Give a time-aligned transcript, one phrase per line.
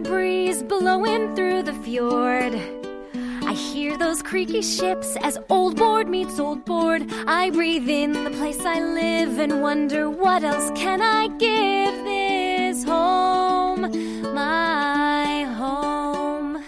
[0.00, 2.54] Breeze blowing through the fjord.
[3.42, 7.02] I hear those creaky ships as old board meets old board.
[7.26, 12.84] I breathe in the place I live and wonder what else can I give this
[12.84, 13.82] home,
[14.34, 16.64] my home.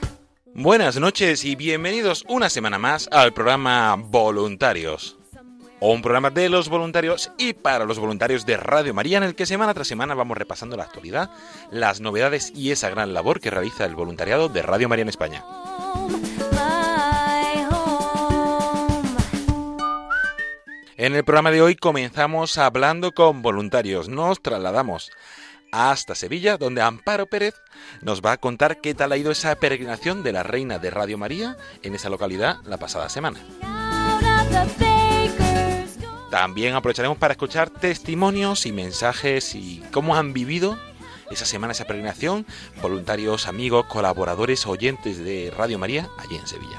[0.55, 5.20] Buenas noches y bienvenidos una semana más al programa Voluntarios.
[5.83, 9.47] Un programa de los voluntarios y para los voluntarios de Radio María en el que
[9.47, 11.31] semana tras semana vamos repasando la actualidad,
[11.71, 15.43] las novedades y esa gran labor que realiza el voluntariado de Radio María en España.
[20.99, 24.11] En el programa de hoy comenzamos hablando con voluntarios.
[24.11, 25.11] Nos trasladamos
[25.73, 27.55] hasta Sevilla, donde Amparo Pérez
[28.03, 31.17] nos va a contar qué tal ha ido esa peregrinación de la Reina de Radio
[31.17, 33.41] María en esa localidad la pasada semana.
[36.31, 40.79] También aprovecharemos para escuchar testimonios y mensajes y cómo han vivido
[41.31, 42.47] esa semana, esa peregrinación,
[42.81, 46.79] voluntarios, amigos, colaboradores, oyentes de Radio María allí en Sevilla.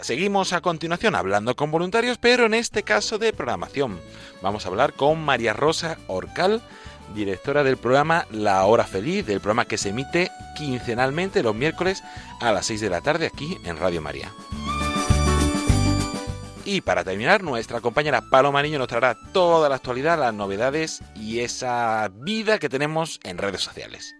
[0.00, 4.00] Seguimos a continuación hablando con voluntarios, pero en este caso de programación.
[4.42, 6.60] Vamos a hablar con María Rosa Orcal,
[7.14, 12.02] directora del programa La Hora Feliz, del programa que se emite quincenalmente los miércoles
[12.40, 14.32] a las 6 de la tarde aquí en Radio María.
[16.64, 21.40] Y para terminar, nuestra compañera Paloma Niño nos traerá toda la actualidad, las novedades y
[21.40, 24.14] esa vida que tenemos en redes sociales.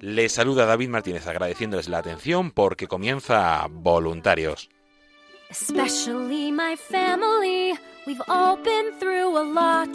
[0.00, 4.70] Les saluda David Martínez agradeciéndoles la atención porque comienza Voluntarios.
[5.50, 7.76] Especially my family,
[8.06, 9.88] we've all been through a lot.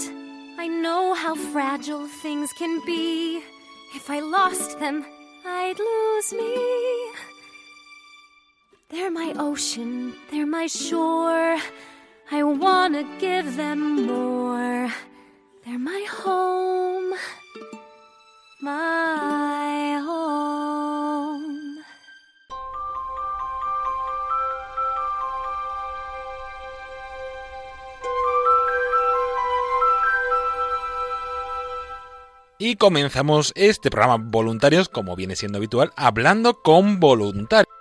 [0.60, 3.42] I know how fragile things can be.
[3.96, 4.10] If
[5.46, 6.54] I'd lose me.
[8.90, 11.58] They're my ocean, they're my shore.
[12.32, 14.92] I wanna give them more.
[15.66, 17.14] They're my home,
[18.62, 19.03] my
[32.74, 37.72] Y comenzamos este programa Voluntarios, como viene siendo habitual, hablando con voluntarios.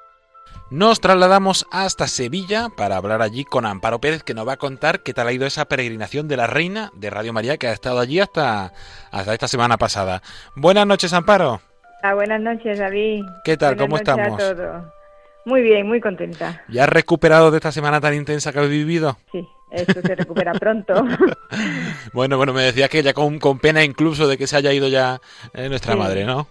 [0.70, 5.02] Nos trasladamos hasta Sevilla para hablar allí con Amparo Pérez, que nos va a contar
[5.02, 8.00] qué tal ha ido esa peregrinación de la Reina de Radio María, que ha estado
[8.00, 8.74] allí hasta,
[9.10, 10.20] hasta esta semana pasada.
[10.56, 11.62] Buenas noches, Amparo.
[12.02, 13.24] Ah, buenas noches, David.
[13.46, 13.76] ¿Qué tal?
[13.76, 14.38] Buenas ¿Cómo a estamos?
[14.38, 14.84] todos.
[15.46, 16.62] Muy bien, muy contenta.
[16.68, 19.16] ¿Ya has recuperado de esta semana tan intensa que has vivido?
[19.32, 20.94] Sí, esto se recupera pronto.
[22.12, 24.88] Bueno, bueno, me decías que ya con, con pena incluso de que se haya ido
[24.88, 25.20] ya
[25.54, 25.98] eh, nuestra Sí.
[25.98, 26.48] madre, ¿no?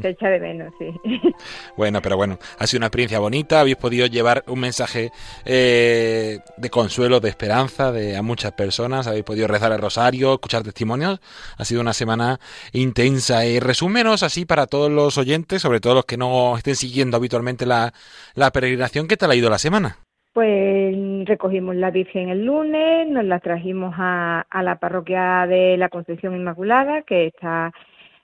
[0.00, 0.86] se echa de menos, sí.
[1.76, 5.12] Bueno, pero bueno, ha sido una experiencia bonita, habéis podido llevar un mensaje
[5.44, 10.64] eh, de consuelo, de esperanza de, a muchas personas, habéis podido rezar el rosario, escuchar
[10.64, 11.20] testimonios,
[11.56, 12.40] ha sido una semana
[12.72, 13.46] intensa.
[13.46, 17.64] Y resúmenos así para todos los oyentes, sobre todo los que no estén siguiendo habitualmente
[17.64, 17.94] la,
[18.34, 19.98] la peregrinación, ¿qué tal ha ido la semana?
[20.34, 20.96] Pues
[21.26, 26.36] recogimos la Virgen el lunes, nos la trajimos a, a la parroquia de la Concepción
[26.36, 27.72] Inmaculada, que está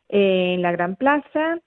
[0.09, 1.59] en la Gran Plaza.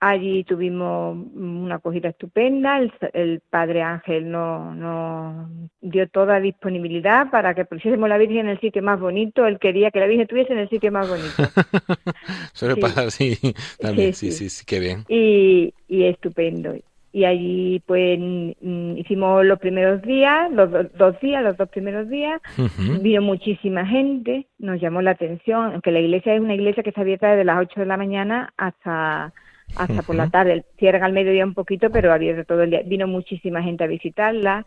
[0.00, 2.78] Allí tuvimos una acogida estupenda.
[2.80, 5.48] El, el padre Ángel nos nos
[5.80, 9.46] dio toda disponibilidad para que pusiésemos la Virgen en el sitio más bonito.
[9.46, 11.50] Él quería que la Virgen estuviese en el sitio más bonito.
[12.54, 12.80] Suele Sí.
[12.80, 13.36] pasar así
[13.80, 14.50] también, sí, Sí, sí, sí.
[14.50, 15.06] sí, qué bien.
[15.08, 16.74] y, y estupendo.
[17.12, 18.18] Y allí pues
[18.96, 22.40] hicimos los primeros días, los dos días, los dos primeros días,
[23.00, 27.00] vino muchísima gente, nos llamó la atención, aunque la iglesia es una iglesia que está
[27.00, 29.32] abierta desde las 8 de la mañana hasta
[29.76, 32.82] hasta por la tarde, cierran al mediodía un poquito, pero abierto todo el día.
[32.86, 34.64] Vino muchísima gente a visitarla,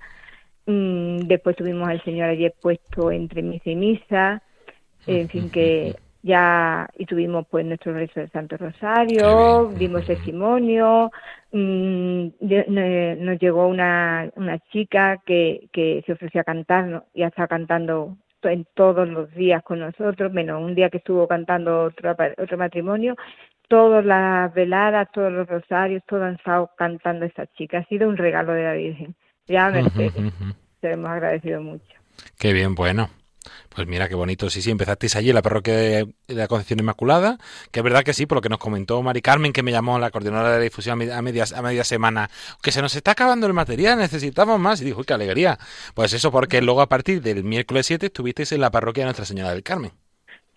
[0.68, 4.44] mm, después tuvimos al Señor ayer puesto entre misa y misa,
[5.08, 11.12] en fin que ya y tuvimos pues nuestro rezo del Santo Rosario, dimos testimonio,
[11.52, 17.48] mm, nos llegó una, una chica que, que se ofreció a cantar y ha estado
[17.48, 22.58] cantando en todos los días con nosotros, menos un día que estuvo cantando otro, otro
[22.58, 23.16] matrimonio,
[23.68, 27.80] todas las veladas, todos los rosarios, todo han estado cantando esta chica.
[27.80, 29.16] Ha sido un regalo de la Virgen.
[29.48, 30.14] Ya Mercedes,
[30.82, 31.86] se hemos agradecido mucho.
[32.40, 33.10] Qué bien, bueno.
[33.74, 34.50] Pues mira qué bonito.
[34.50, 37.38] Sí, sí, empezasteis allí en la parroquia de, la Concepción Inmaculada,
[37.72, 39.98] que es verdad que sí, por lo que nos comentó Mari Carmen, que me llamó
[40.00, 42.30] la coordinadora de difusión a media, a media semana,
[42.62, 44.82] que se nos está acabando el material, necesitamos más.
[44.82, 45.58] Y dijo, qué alegría.
[45.96, 49.26] Pues eso, porque luego a partir del miércoles 7 estuvisteis en la parroquia de Nuestra
[49.26, 49.92] Señora del Carmen.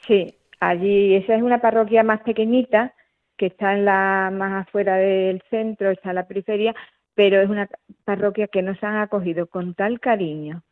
[0.07, 2.95] Sí, allí, esa es una parroquia más pequeñita,
[3.37, 6.75] que está en la más afuera del centro, está en la periferia,
[7.15, 7.69] pero es una
[8.05, 10.63] parroquia que nos han acogido con tal cariño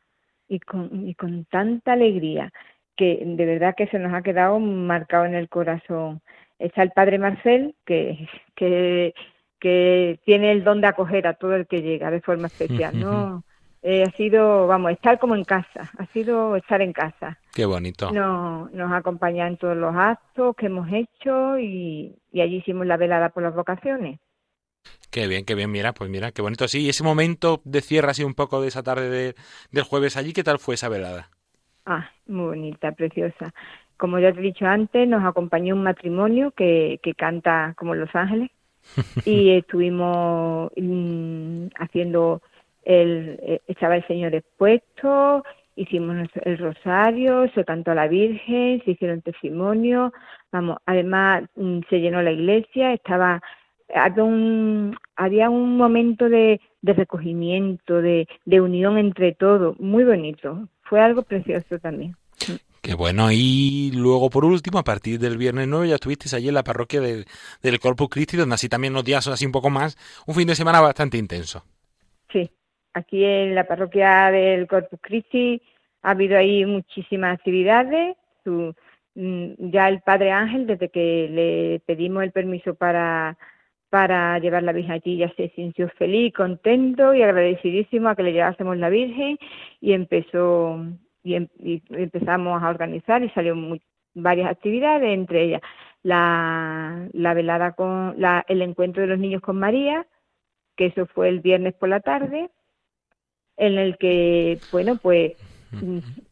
[0.53, 2.53] y con, y con tanta alegría
[2.95, 6.21] que de verdad que se nos ha quedado marcado en el corazón.
[6.59, 9.15] Está el padre Marcel, que, que,
[9.59, 13.45] que tiene el don de acoger a todo el que llega de forma especial, ¿no?
[13.85, 17.37] Eh, ha sido, vamos, estar como en casa, ha sido estar en casa.
[17.53, 18.13] Qué bonito.
[18.13, 22.97] No, nos acompaña en todos los actos que hemos hecho y, y allí hicimos la
[22.97, 24.21] velada por las vocaciones.
[25.11, 26.67] Qué bien, qué bien, mira, pues mira, qué bonito.
[26.69, 29.35] Sí, y ese momento de cierre así un poco de esa tarde de,
[29.71, 31.29] del jueves allí, ¿qué tal fue esa velada?
[31.85, 33.53] Ah, muy bonita, preciosa.
[33.99, 38.09] Como ya te he dicho antes, nos acompañó un matrimonio que, que canta como Los
[38.15, 38.51] Ángeles
[39.27, 42.41] y estuvimos mm, haciendo,
[42.85, 45.45] el, eh, estaba el Señor expuesto,
[45.77, 50.13] hicimos el rosario, se cantó a la Virgen, se hicieron testimonios,
[50.51, 53.43] vamos, además mm, se llenó la iglesia, estaba
[53.95, 60.69] había un, había un momento de, de recogimiento, de, de unión entre todos, muy bonito.
[60.83, 62.17] Fue algo precioso también.
[62.83, 63.31] Qué bueno.
[63.31, 67.01] Y luego, por último, a partir del viernes 9 ya estuvisteis allí en la parroquia
[67.01, 67.27] del,
[67.63, 69.97] del Corpus Christi, donde así también nos días así un poco más,
[70.27, 71.65] un fin de semana bastante intenso.
[72.33, 72.51] Sí,
[72.93, 75.63] aquí en la parroquia del Corpus Christi
[76.03, 78.17] ha habido ahí muchísimas actividades.
[78.43, 78.75] Su,
[79.15, 83.39] mm, ya el Padre Ángel, desde que le pedimos el permiso para
[83.93, 88.33] para llevar la Virgen allí, ya se sintió feliz, contento y agradecidísimo a que le
[88.33, 89.37] llevásemos la Virgen
[89.83, 90.83] y empezó
[91.23, 91.49] y, em,
[91.91, 93.79] empezamos a organizar y salieron
[94.15, 95.61] varias actividades, entre ellas
[96.03, 100.07] la, la velada con la, el encuentro de los niños con María,
[100.75, 102.49] que eso fue el viernes por la tarde,
[103.59, 105.33] en el que, bueno, pues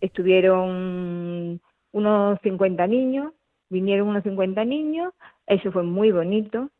[0.00, 1.60] estuvieron
[1.92, 3.34] unos 50 niños,
[3.68, 5.12] vinieron unos 50 niños,
[5.46, 6.70] eso fue muy bonito,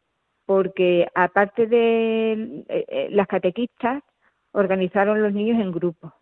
[0.50, 2.32] porque aparte de
[2.68, 4.02] eh, eh, las catequistas,
[4.50, 6.12] organizaron los niños en grupos.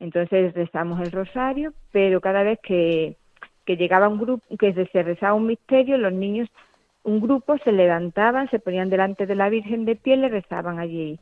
[0.00, 3.18] Entonces rezamos el rosario, pero cada vez que,
[3.66, 6.48] llegaba un grupo, que se rezaba un misterio, los niños,
[7.02, 11.20] un grupo se levantaban, se ponían delante de la Virgen de pie, le rezaban allí.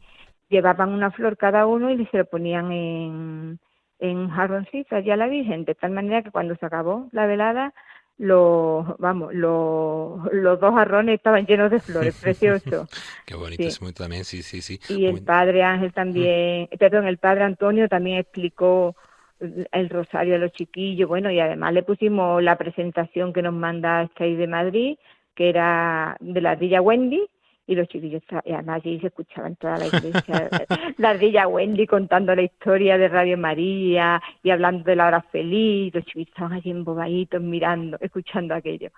[0.48, 3.58] Llevaban una flor cada uno y se lo ponían en,
[3.98, 7.74] en jarroncito allí a la Virgen, de tal manera que cuando se acabó la velada,
[8.18, 12.86] los vamos los, los dos jarrones estaban llenos de flores precioso.
[13.26, 14.78] Qué bonito es muy también sí sí sí.
[14.88, 18.94] Y el padre Ángel también perdón el padre Antonio también explicó
[19.40, 24.02] el rosario a los chiquillos bueno y además le pusimos la presentación que nos manda
[24.02, 24.98] Stay de Madrid
[25.34, 27.26] que era de la Villa Wendy
[27.66, 30.50] y los chiquillos, y además allí se escuchaban toda la iglesia,
[30.98, 35.94] la ardilla Wendy contando la historia de Radio María y hablando de la hora feliz,
[35.94, 38.90] los chiquillos estaban allí embobaditos mirando, escuchando aquello.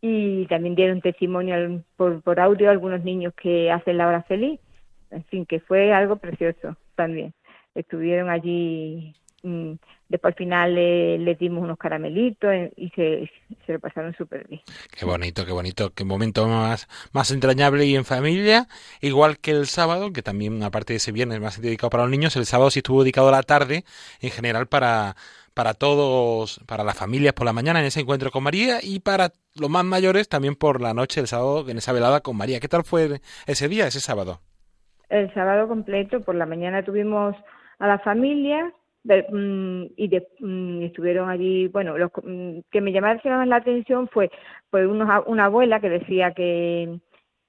[0.00, 4.58] Y también dieron testimonio por, por audio a algunos niños que hacen la hora feliz,
[5.10, 7.32] en fin, que fue algo precioso también.
[7.74, 9.72] Estuvieron allí Mm,
[10.08, 13.30] después al final le, dimos unos caramelitos y se,
[13.66, 14.60] se lo pasaron súper bien.
[14.96, 18.68] Qué bonito, qué bonito, qué momento más, más entrañable y en familia,
[19.00, 22.36] igual que el sábado, que también aparte de ese viernes más dedicado para los niños,
[22.36, 23.84] el sábado sí estuvo dedicado a la tarde
[24.20, 25.16] en general para,
[25.54, 29.30] para todos, para las familias por la mañana en ese encuentro con María y para
[29.58, 32.60] los más mayores también por la noche, el sábado, en esa velada con María.
[32.60, 34.40] ¿Qué tal fue ese día, ese sábado?
[35.08, 37.34] El sábado completo, por la mañana tuvimos
[37.78, 38.72] a la familia
[39.04, 44.30] Mm, y de, mm, estuvieron allí, bueno, lo mm, que me llamaron la atención fue
[44.70, 47.00] pues una abuela que decía que,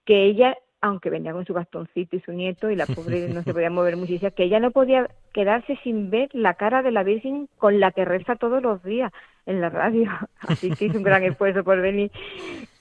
[0.05, 3.53] que ella aunque venía con su bastoncito y su nieto y la pobre no se
[3.53, 7.47] podía mover muchísimo, que ella no podía quedarse sin ver la cara de la Virgen
[7.57, 8.05] con la que
[8.37, 9.09] todos los días
[9.45, 10.11] en la radio.
[10.41, 12.11] Así que hizo un gran esfuerzo por venir.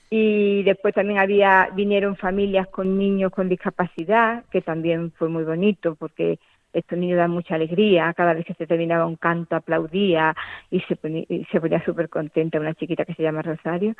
[0.09, 5.95] Y después también había vinieron familias con niños con discapacidad, que también fue muy bonito
[5.95, 6.39] porque
[6.73, 10.35] estos niños dan mucha alegría, cada vez que se terminaba un canto aplaudía
[10.71, 13.95] y se ponía, se ponía súper contenta una chiquita que se llama Rosario,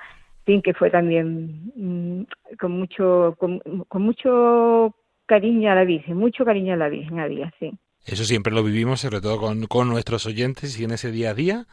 [0.45, 2.23] fin, que fue también mm,
[2.59, 3.61] con mucho con,
[3.93, 7.71] mucho cariño a la Virgen, mucho cariño a la Virgen había, sí.
[8.05, 11.33] Eso siempre lo vivimos, sobre todo con, con nuestros oyentes y en ese día a
[11.33, 11.65] día.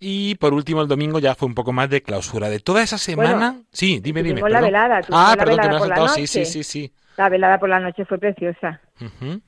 [0.00, 2.48] Y por último, el domingo ya fue un poco más de clausura.
[2.48, 3.62] De toda esa semana.
[3.72, 4.40] sí, dime, dime.
[4.48, 5.00] la velada.
[5.10, 6.08] Ah, perdón, que me has saltado.
[6.08, 6.92] Sí, sí, sí, sí.
[7.18, 8.80] La velada por la noche fue preciosa.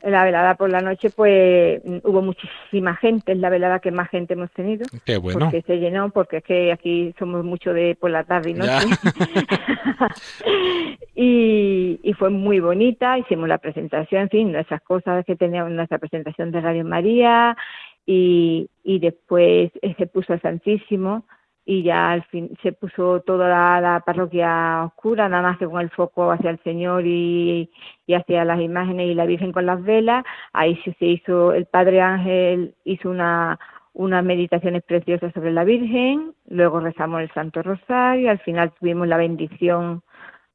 [0.02, 4.34] La velada por la noche, pues hubo muchísima gente, es la velada que más gente
[4.34, 4.84] hemos tenido.
[5.04, 5.38] Qué bueno.
[5.38, 8.72] Porque se llenó, porque es que aquí somos mucho de por la tarde y noche.
[11.14, 15.98] y, y fue muy bonita, hicimos la presentación, en fin, esas cosas que teníamos, nuestra
[15.98, 17.56] presentación de Radio María,
[18.04, 21.24] y, y después se puso el Santísimo
[21.64, 25.90] y ya al fin se puso toda la, parroquia oscura, nada más que con el
[25.90, 27.70] foco hacia el Señor y,
[28.06, 30.24] y hacia las imágenes y la Virgen con las velas.
[30.52, 33.58] Ahí se hizo, el Padre Ángel hizo una,
[33.92, 39.16] unas meditaciones preciosas sobre la Virgen, luego rezamos el Santo Rosario, al final tuvimos la
[39.16, 40.02] bendición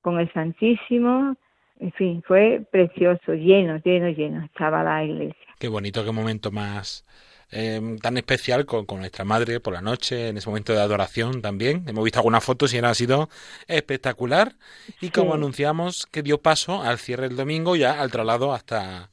[0.01, 1.35] con el Santísimo,
[1.79, 5.47] en fin, fue precioso, lleno, lleno, lleno, estaba la iglesia.
[5.59, 7.05] Qué bonito, qué momento más
[7.51, 11.83] Em, tan especial con, nuestra madre por la noche, en ese momento de adoración también.
[11.87, 13.29] Hemos visto algunas fotos y ha sido
[13.67, 14.55] espectacular.
[15.01, 19.11] Y como anunciamos que dio paso al cierre del domingo, ya al traslado hasta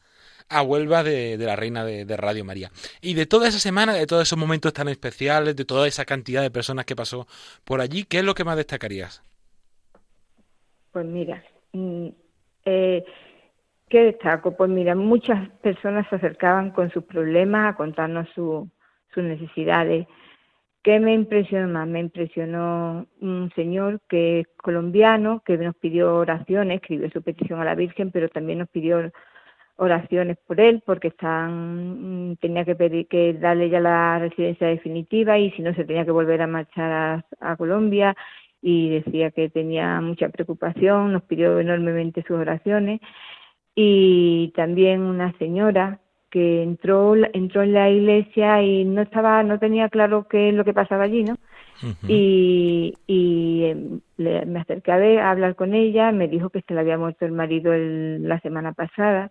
[0.49, 2.71] a Huelva de, la Reina de, Radio María.
[3.01, 6.43] Y de toda esa semana, de todos esos momentos tan especiales, de toda esa cantidad
[6.43, 7.27] de personas que pasó
[7.65, 9.23] por allí, ¿qué es lo que más destacarías?
[10.93, 12.09] Pues mira, mm,
[12.67, 13.05] eh,
[13.93, 14.57] ¿Qué destaco?
[14.57, 18.71] Pues mira, muchas personas se acercaban con sus problemas a contarnos sus
[19.15, 20.07] necesidades.
[20.83, 21.87] ¿Qué me impresionó más?
[21.87, 27.67] Me impresionó un señor que es colombiano, que nos pidió oraciones, escribió su petición a
[27.67, 29.13] la Virgen, pero también nos pidió
[29.77, 35.51] oraciones por él, porque están, tenía que pedir que darle ya la residencia definitiva y
[35.51, 38.17] si no se tenía que volver a marchar a Colombia
[38.63, 43.03] y decía que tenía mucha preocupación, nos pidió enormemente sus oraciones
[43.75, 46.01] y también una señora
[46.31, 50.65] que entró entró en la iglesia y no estaba no tenía claro qué es lo
[50.65, 51.37] que pasaba allí no
[52.09, 56.99] y, y em, me acerqué a, hablar con ella me dijo que se le había
[56.99, 59.31] muerto el marido la semana pasada.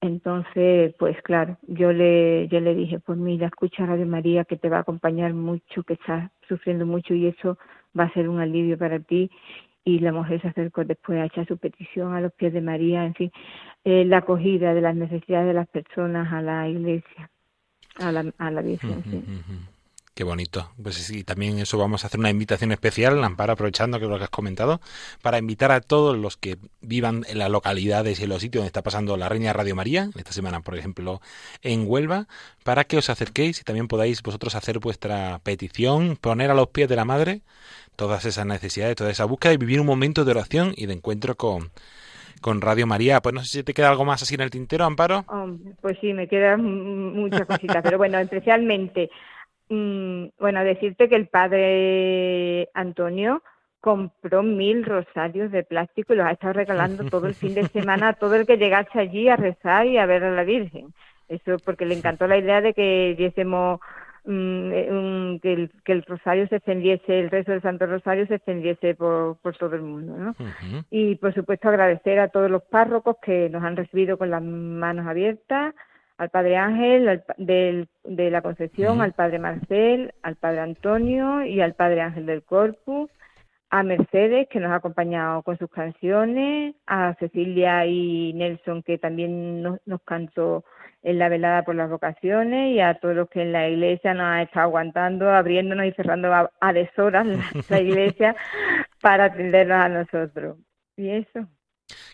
[0.00, 4.56] Entonces pues claro yo le yo le dije pues mira escucha a Radio María que
[4.56, 7.58] te va a acompañar mucho que estás sufriendo mucho y eso
[7.98, 9.30] va a ser un alivio para ti
[9.84, 13.04] y la mujer se acercó después a echar su petición a los pies de María,
[13.04, 13.32] en fin,
[13.84, 17.30] eh, la acogida de las necesidades de las personas a la iglesia,
[17.96, 19.02] a la, a la Virgen.
[19.04, 19.24] sí.
[20.14, 20.70] Qué bonito.
[20.80, 24.24] Pues sí, también eso vamos a hacer una invitación especial, Amparo, aprovechando que lo que
[24.24, 24.80] has comentado,
[25.22, 28.68] para invitar a todos los que vivan en las localidades y en los sitios donde
[28.68, 31.20] está pasando la Reina Radio María, esta semana, por ejemplo,
[31.62, 32.28] en Huelva,
[32.62, 36.88] para que os acerquéis y también podáis vosotros hacer vuestra petición, poner a los pies
[36.88, 37.40] de la Madre
[37.96, 41.34] todas esas necesidades, toda esa búsqueda y vivir un momento de oración y de encuentro
[41.34, 41.70] con,
[42.40, 43.20] con Radio María.
[43.20, 45.24] Pues no sé si te queda algo más así en el tintero, Amparo.
[45.80, 46.62] pues sí, me quedan
[47.14, 49.10] muchas cositas, pero bueno, especialmente,
[49.68, 53.42] mm, bueno, decirte que el padre Antonio
[53.80, 58.08] compró mil rosarios de plástico y los ha estado regalando todo el fin de semana
[58.08, 60.94] a todo el que llegase allí a rezar y a ver a la Virgen.
[61.28, 63.80] Eso porque le encantó la idea de que diésemos
[64.26, 68.36] Mm, eh, que, el, que el rosario se extendiese, el rezo del Santo Rosario se
[68.36, 70.16] extendiese por, por todo el mundo.
[70.16, 70.34] ¿no?
[70.90, 75.06] Y por supuesto agradecer a todos los párrocos que nos han recibido con las manos
[75.06, 75.74] abiertas,
[76.18, 81.74] al Padre Ángel del, de la Concepción, al Padre Marcel, al Padre Antonio y al
[81.74, 83.10] Padre Ángel del Corpus,
[83.70, 89.62] a Mercedes que nos ha acompañado con sus canciones, a Cecilia y Nelson que también
[89.62, 90.64] nos, nos cantó
[91.04, 94.24] en la velada por las vocaciones y a todos los que en la iglesia nos
[94.24, 97.26] han estado aguantando, abriéndonos y cerrando a, deshoras
[97.68, 98.34] la, iglesia
[99.00, 100.56] para atendernos a nosotros.
[100.96, 101.46] Y eso.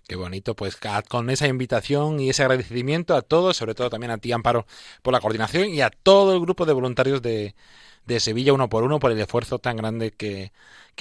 [0.08, 4.18] Qué bonito, pues con esa invitación y ese agradecimiento a todos, sobre todo también a
[4.18, 4.66] ti, Amparo,
[5.02, 7.54] por la coordinación y a todo el grupo de voluntarios de,
[8.06, 10.52] de Sevilla uno por uno por el esfuerzo tan grande que,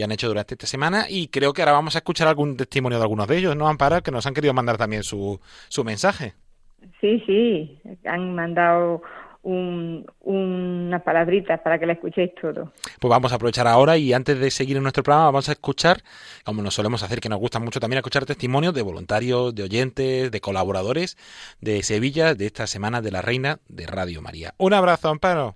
[0.01, 1.07] han hecho durante esta semana.
[1.09, 4.01] Y creo que ahora vamos a escuchar algún testimonio de algunos de ellos, ¿no, Amparo?
[4.01, 6.35] Que nos han querido mandar también su, su mensaje.
[7.01, 9.01] Sí, sí, han mandado
[9.43, 12.71] unas palabritas para que la escuchéis todo.
[12.99, 15.97] Pues vamos a aprovechar ahora y antes de seguir en nuestro programa vamos a escuchar,
[16.43, 20.31] como nos solemos hacer, que nos gusta mucho también escuchar testimonios de voluntarios, de oyentes,
[20.31, 21.17] de colaboradores
[21.61, 24.53] de Sevilla de esta Semana de la Reina de Radio María.
[24.57, 25.55] Un abrazo, Amparo.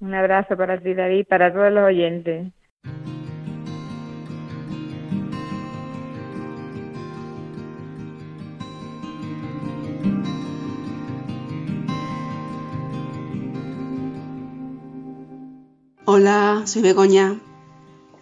[0.00, 2.52] Un abrazo para ti, David, para todos los oyentes.
[16.18, 17.38] Hola, soy Begoña.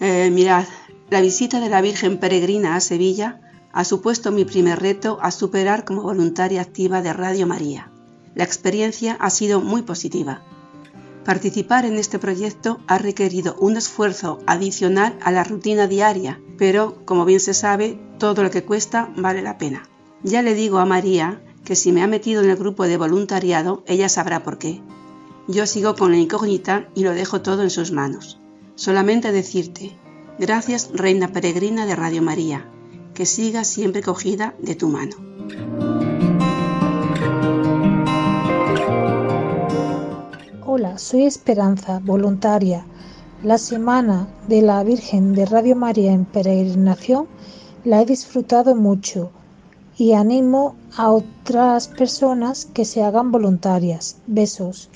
[0.00, 0.64] Eh, mirad,
[1.10, 3.40] la visita de la Virgen Peregrina a Sevilla
[3.72, 7.92] ha supuesto mi primer reto a superar como voluntaria activa de Radio María.
[8.34, 10.42] La experiencia ha sido muy positiva.
[11.24, 17.24] Participar en este proyecto ha requerido un esfuerzo adicional a la rutina diaria, pero como
[17.24, 19.84] bien se sabe, todo lo que cuesta vale la pena.
[20.24, 23.84] Ya le digo a María que si me ha metido en el grupo de voluntariado,
[23.86, 24.82] ella sabrá por qué.
[25.46, 28.40] Yo sigo con la incógnita y lo dejo todo en sus manos.
[28.76, 29.94] Solamente decirte,
[30.38, 32.66] gracias Reina Peregrina de Radio María,
[33.12, 35.16] que siga siempre cogida de tu mano.
[40.64, 42.86] Hola, soy Esperanza, voluntaria.
[43.42, 47.26] La semana de la Virgen de Radio María en peregrinación
[47.84, 49.30] la he disfrutado mucho
[49.98, 54.16] y animo a otras personas que se hagan voluntarias.
[54.26, 54.90] Besos.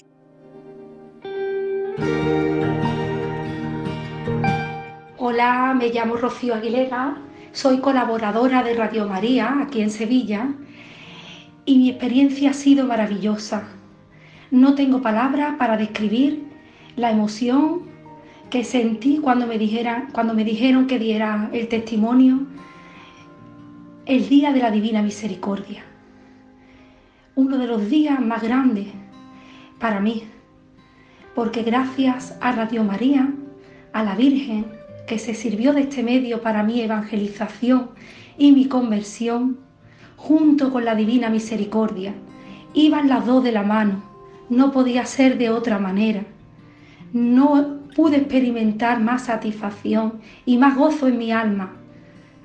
[5.17, 7.19] Hola, me llamo Rocío Aguilera,
[7.53, 10.49] soy colaboradora de Radio María aquí en Sevilla
[11.65, 13.69] y mi experiencia ha sido maravillosa.
[14.51, 16.45] No tengo palabras para describir
[16.97, 17.83] la emoción
[18.49, 19.59] que sentí cuando me,
[20.13, 22.47] cuando me dijeron que diera el testimonio
[24.07, 25.85] el día de la Divina Misericordia.
[27.35, 28.89] Uno de los días más grandes
[29.79, 30.25] para mí,
[31.39, 33.33] porque gracias a Radio María,
[33.93, 34.67] a la Virgen,
[35.07, 37.91] que se sirvió de este medio para mi evangelización
[38.37, 39.57] y mi conversión,
[40.17, 42.13] junto con la divina misericordia.
[42.75, 44.03] Iban las dos de la mano,
[44.49, 46.25] no podía ser de otra manera.
[47.13, 51.77] No pude experimentar más satisfacción y más gozo en mi alma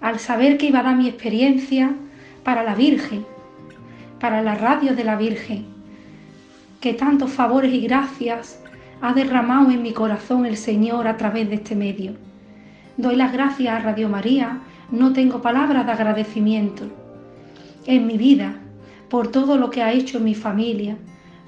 [0.02, 1.96] al saber que iba a dar mi experiencia
[2.44, 3.26] para la Virgen,
[4.20, 5.66] para la radio de la Virgen,
[6.80, 8.60] que tantos favores y gracias
[9.04, 12.14] ha derramado en mi corazón el Señor a través de este medio.
[12.96, 14.62] Doy las gracias a Radio María,
[14.92, 16.86] no tengo palabras de agradecimiento
[17.86, 18.56] en mi vida
[19.10, 20.96] por todo lo que ha hecho en mi familia,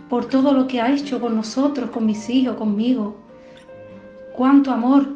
[0.09, 3.15] por todo lo que ha hecho con nosotros, con mis hijos, conmigo.
[4.35, 5.15] Cuánto amor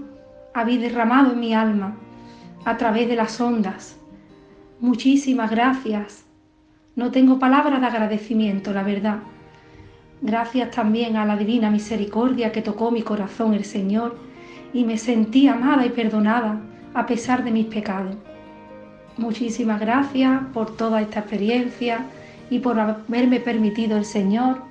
[0.54, 1.98] habéis derramado en mi alma
[2.64, 3.98] a través de las ondas.
[4.80, 6.24] Muchísimas gracias.
[6.96, 9.20] No tengo palabras de agradecimiento, la verdad.
[10.22, 14.18] Gracias también a la divina misericordia que tocó mi corazón el Señor
[14.74, 16.60] y me sentí amada y perdonada
[16.94, 18.16] a pesar de mis pecados.
[19.18, 22.06] Muchísimas gracias por toda esta experiencia
[22.50, 24.62] y por haberme permitido el Señor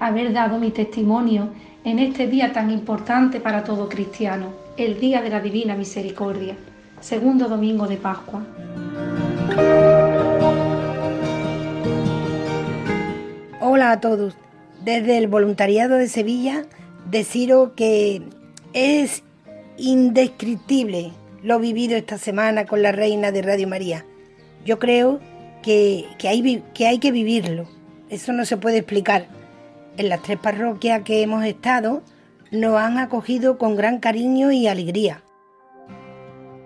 [0.00, 1.48] haber dado mi testimonio
[1.84, 6.54] en este día tan importante para todo cristiano, el Día de la Divina Misericordia,
[7.00, 8.42] segundo domingo de Pascua.
[13.60, 14.36] Hola a todos.
[14.88, 16.64] Desde el voluntariado de Sevilla
[17.10, 18.22] deciros que
[18.72, 19.22] es
[19.76, 24.06] indescriptible lo vivido esta semana con la reina de Radio María.
[24.64, 25.20] Yo creo
[25.62, 27.68] que, hay, que hay que vivirlo.
[28.08, 29.26] Eso no se puede explicar.
[29.98, 32.02] En las tres parroquias que hemos estado
[32.50, 35.22] nos han acogido con gran cariño y alegría.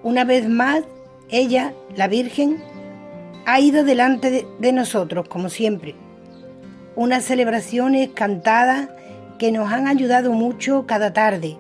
[0.04, 0.84] Una vez más,
[1.28, 2.62] ella, la Virgen,
[3.46, 5.96] ha ido delante de, de nosotros, como siempre.
[6.94, 8.88] Unas celebraciones cantadas
[9.38, 11.58] que nos han ayudado mucho cada tarde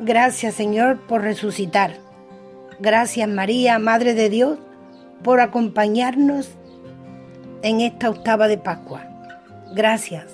[0.00, 1.96] Gracias Señor por resucitar.
[2.78, 4.58] Gracias María, Madre de Dios,
[5.24, 6.50] por acompañarnos
[7.62, 9.02] en esta octava de Pascua.
[9.74, 10.26] Gracias.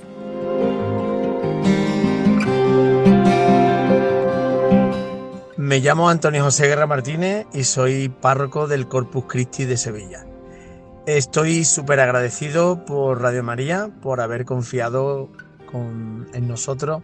[5.57, 10.27] Me llamo Antonio José Guerra Martínez y soy párroco del Corpus Christi de Sevilla.
[11.07, 15.29] Estoy súper agradecido por Radio María, por haber confiado
[15.75, 17.03] en nosotros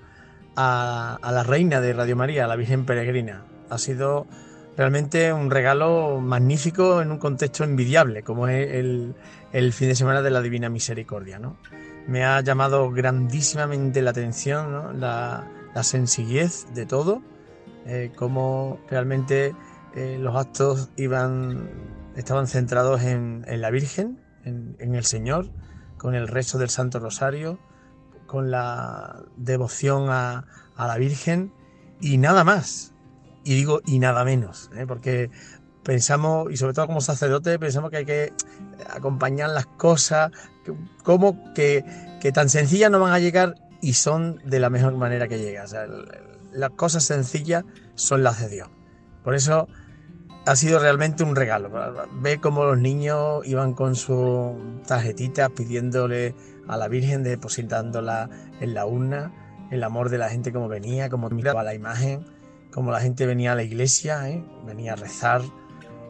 [0.56, 3.44] a, la reina de Radio María, a la Virgen Peregrina.
[3.68, 4.26] Ha sido
[4.74, 10.30] realmente un regalo magnífico en un contexto envidiable, como es el, fin de semana de
[10.30, 11.38] la Divina Misericordia.
[11.38, 11.58] ¿no?
[12.06, 15.46] Me ha llamado grandísimamente la atención la,
[15.82, 17.20] sencillez de todo,
[17.84, 19.54] eh, cómo realmente
[19.94, 21.68] eh, los actos iban,
[22.20, 25.50] estaban centrados en, la Virgen, en, en, el Señor,
[25.96, 27.58] con el resto del Santo Rosario,
[28.26, 30.44] con la devoción a,
[30.76, 31.52] la Virgen
[32.00, 32.94] y nada más.
[33.42, 34.86] Y digo, y nada menos, ¿eh?
[34.86, 35.30] porque
[35.82, 38.32] pensamos, y sobre todo como sacerdote, pensamos que hay que
[38.88, 40.30] acompañar las cosas,
[41.02, 41.84] como que,
[42.20, 45.66] que tan sencillas no van a llegar y son de la mejor manera que llegan.
[46.52, 48.68] las cosas sencillas son las de Dios.
[49.24, 49.68] Por eso
[50.50, 51.70] ha sido realmente un regalo.
[52.14, 54.50] Ve cómo los niños iban con sus
[54.84, 56.34] tarjetitas pidiéndole
[56.66, 58.28] a la Virgen, depositándola
[58.60, 59.32] en la urna,
[59.70, 62.26] el amor de la gente como venía, como miraba la imagen,
[62.72, 64.42] como la gente venía a la iglesia, ¿eh?
[64.66, 65.42] venía a rezar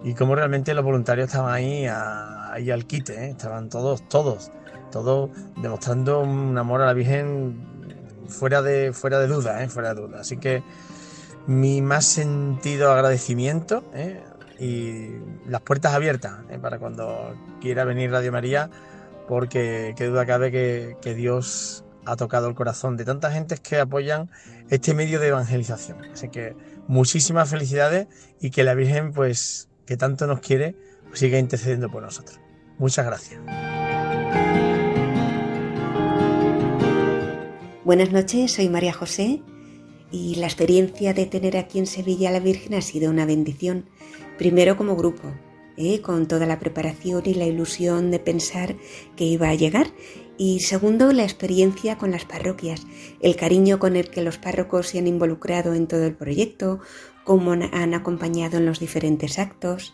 [0.02, 3.30] y cómo realmente los voluntarios estaban ahí, ahí al quite, ¿eh?
[3.32, 4.50] estaban todos, todos,
[4.90, 5.28] todos
[5.60, 7.60] demostrando un amor a la Virgen
[8.26, 9.68] fuera de, fuera de duda, ¿eh?
[9.68, 10.20] fuera de duda.
[10.20, 10.62] Así que
[11.46, 13.82] mi más sentido agradecimiento.
[14.60, 15.08] Y
[15.46, 16.58] las puertas abiertas ¿eh?
[16.58, 18.70] para cuando quiera venir Radio María,
[19.26, 24.30] porque qué duda cabe que, Dios ha tocado el corazón de tantas gentes que apoyan
[24.68, 26.04] este medio de evangelización.
[26.12, 26.54] Así que
[26.86, 28.08] muchísimas felicidades
[28.40, 30.76] y que la Virgen, pues, que tanto nos quiere,
[31.08, 32.38] pues, siga intercediendo por nosotros.
[32.78, 33.40] Muchas gracias.
[37.84, 39.42] Buenas noches, soy María José
[40.12, 43.86] y la experiencia de tener aquí en Sevilla a la Virgen ha sido una bendición.
[44.40, 45.28] Primero como grupo,
[45.76, 46.00] ¿eh?
[46.00, 48.74] con toda la preparación y la ilusión de pensar
[49.14, 49.88] que iba a llegar.
[50.38, 52.86] Y segundo, la experiencia con las parroquias,
[53.20, 56.80] el cariño con el que los párrocos se han involucrado en todo el proyecto,
[57.22, 59.92] cómo han acompañado en los diferentes actos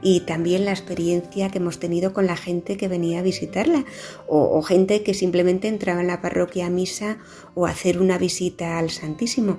[0.00, 3.84] y también la experiencia que hemos tenido con la gente que venía a visitarla
[4.28, 7.18] o, gente que simplemente entraba en la parroquia a misa
[7.56, 9.58] o a hacer una visita al Santísimo.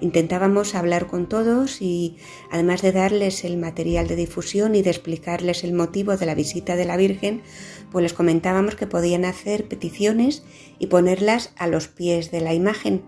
[0.00, 2.16] Intentábamos hablar con todos y
[2.50, 6.76] además de darles el material de difusión y de explicarles el motivo de la visita
[6.76, 7.42] de la Virgen,
[7.90, 10.44] pues les comentábamos que podían hacer peticiones
[10.78, 13.02] y ponerlas a los pies de la imagen.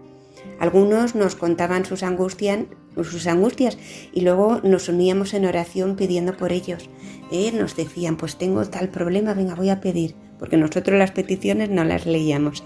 [0.59, 2.61] Algunos nos contaban sus angustias,
[3.05, 3.79] sus angustias
[4.13, 6.89] y luego nos uníamos en oración pidiendo por ellos.
[7.31, 11.69] Eh, nos decían, pues tengo tal problema, venga, voy a pedir, porque nosotros las peticiones
[11.69, 12.65] no las leíamos, ¿eh?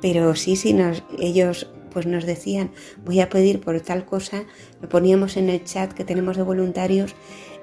[0.00, 2.70] pero sí, sí, nos, ellos pues nos decían,
[3.04, 4.44] voy a pedir por tal cosa,
[4.80, 7.14] lo poníamos en el chat que tenemos de voluntarios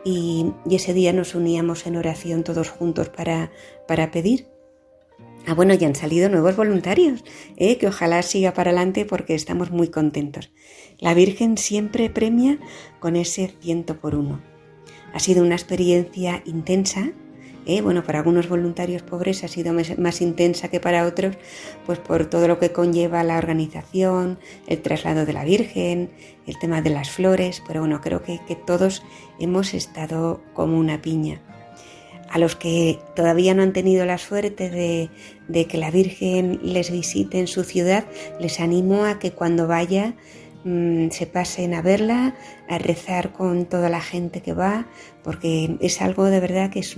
[0.03, 3.51] y, ese día nos uníamos en oración todos juntos para,
[3.87, 4.47] para pedir.
[5.47, 7.23] Ah, bueno, ya han salido nuevos voluntarios,
[7.55, 7.77] ¿eh?
[7.77, 10.51] que ojalá siga para adelante porque estamos muy contentos.
[10.99, 12.59] La Virgen siempre premia
[12.99, 14.41] con ese ciento por uno.
[15.13, 17.11] Ha sido una experiencia intensa,
[17.65, 17.81] ¿eh?
[17.81, 21.37] bueno, para algunos voluntarios pobres ha sido más intensa que para otros,
[21.85, 26.09] pues por todo lo que conlleva la organización, el traslado de la Virgen,
[26.47, 29.03] el tema de las flores, pero bueno, creo que, que todos
[29.39, 31.41] hemos estado como una piña
[32.29, 37.39] a los que todavía no han tenido la suerte de, que la Virgen les visite
[37.39, 38.05] en su ciudad,
[38.39, 40.15] les animo a que cuando vaya
[40.65, 42.35] mm, se pasen a verla,
[42.67, 44.85] a rezar con toda la gente que va,
[45.23, 46.97] porque es algo de verdad que es,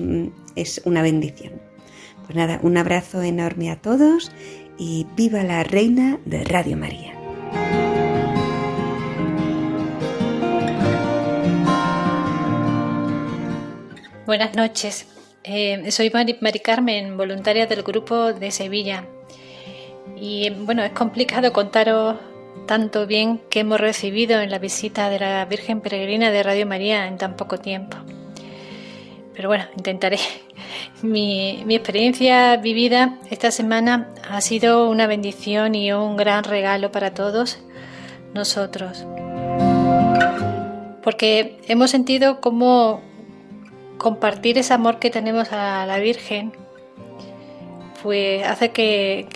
[0.56, 1.62] es una bendición.
[2.26, 4.32] Pues nada, un abrazo enorme a todos
[4.80, 7.14] y viva la reina de Radio María.
[14.28, 15.08] Buenas noches.
[15.46, 19.06] Eh, soy Mari, Carmen, voluntaria del grupo de Sevilla.
[20.18, 22.18] Y bueno, es complicado contaros
[22.68, 27.08] tanto bien que hemos recibido en la visita de la Virgen Peregrina de Radio María
[27.08, 27.98] en tan poco tiempo.
[29.34, 30.20] Pero bueno, intentaré.
[31.02, 37.14] Mi, mi experiencia vivida esta semana ha sido una bendición y un gran regalo para
[37.14, 37.60] todos
[38.34, 39.06] nosotros.
[41.04, 43.02] Porque hemos sentido como
[43.98, 46.52] compartir ese amor que tenemos a la Virgen,
[48.02, 49.28] pues hace que,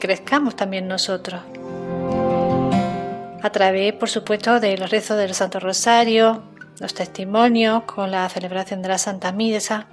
[0.00, 1.40] crezcamos también nosotros.
[3.44, 6.42] A través, por supuesto, de los rezos del Santo Rosario,
[6.80, 9.86] los testimonios, con la celebración de la Santa Misa.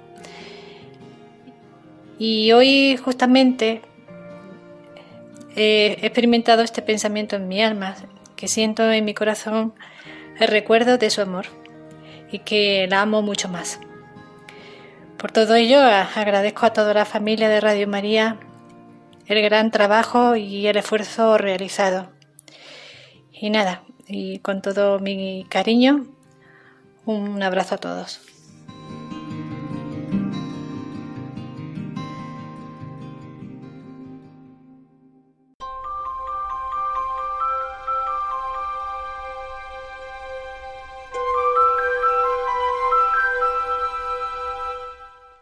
[2.18, 3.82] Y hoy justamente
[5.54, 7.94] he experimentado este pensamiento en mi alma,
[8.36, 9.74] que siento en mi corazón
[10.40, 11.44] el recuerdo de su amor
[12.30, 13.80] y que la amo mucho más.
[15.18, 18.38] Por todo ello, agradezco a toda la familia de Radio María
[19.26, 22.21] el gran trabajo y el esfuerzo realizado.
[23.42, 26.06] Y nada, y con todo mi cariño,
[27.06, 28.20] un abrazo a todos.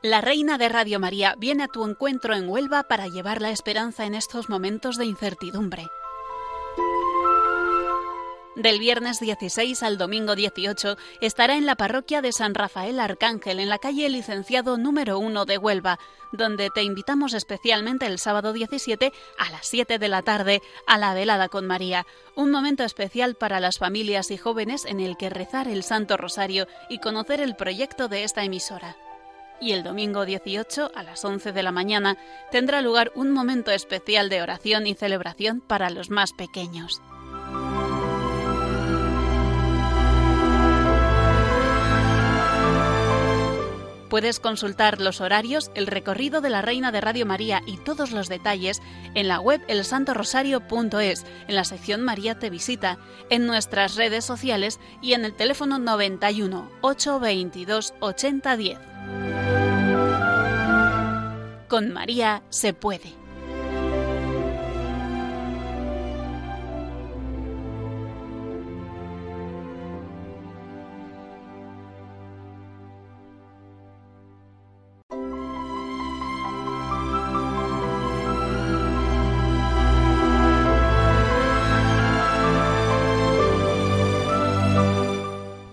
[0.02, 4.06] La Reina de Radio María viene a tu encuentro en Huelva para llevar la esperanza
[4.06, 5.86] en estos momentos de incertidumbre.
[8.60, 13.70] Del viernes 16 al domingo 18 estará en la parroquia de San Rafael Arcángel, en
[13.70, 15.98] la calle Licenciado número 1 de Huelva,
[16.30, 21.14] donde te invitamos especialmente el sábado 17 a las 7 de la tarde a la
[21.14, 22.04] velada con María,
[22.36, 26.66] un momento especial para las familias y jóvenes en el que rezar el Santo Rosario
[26.90, 28.94] y conocer el proyecto de esta emisora
[29.62, 32.18] y el domingo 18 a las 11 de la mañana
[32.50, 37.02] tendrá lugar un momento especial de oración y celebración para los más pequeños.
[44.10, 48.28] Puedes consultar los horarios, el recorrido de la Reina de Radio María y todos los
[48.28, 48.82] detalles
[49.14, 52.98] en la web elsantorosario.es, en la sección María te visita,
[53.30, 58.78] en nuestras redes sociales y en el teléfono 91 822 8010.
[61.68, 63.19] Con María se puede.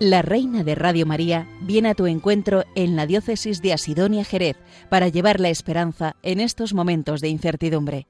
[0.08, 4.56] La Reina de Radio María viene a tu encuentro en la diócesis de Asidonia Jerez
[4.88, 8.06] para llevar la esperanza en estos momentos de incertidumbre.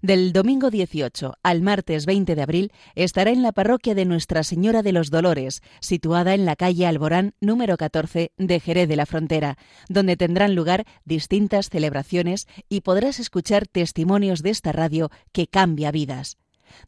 [0.00, 4.82] Del domingo 18 al martes 20 de abril estará en la parroquia de Nuestra Señora
[4.82, 9.58] de los Dolores, situada en la calle Alborán número 14 de Jerez de la Frontera,
[9.90, 16.38] donde tendrán lugar distintas celebraciones y podrás escuchar testimonios de esta radio que cambia vidas.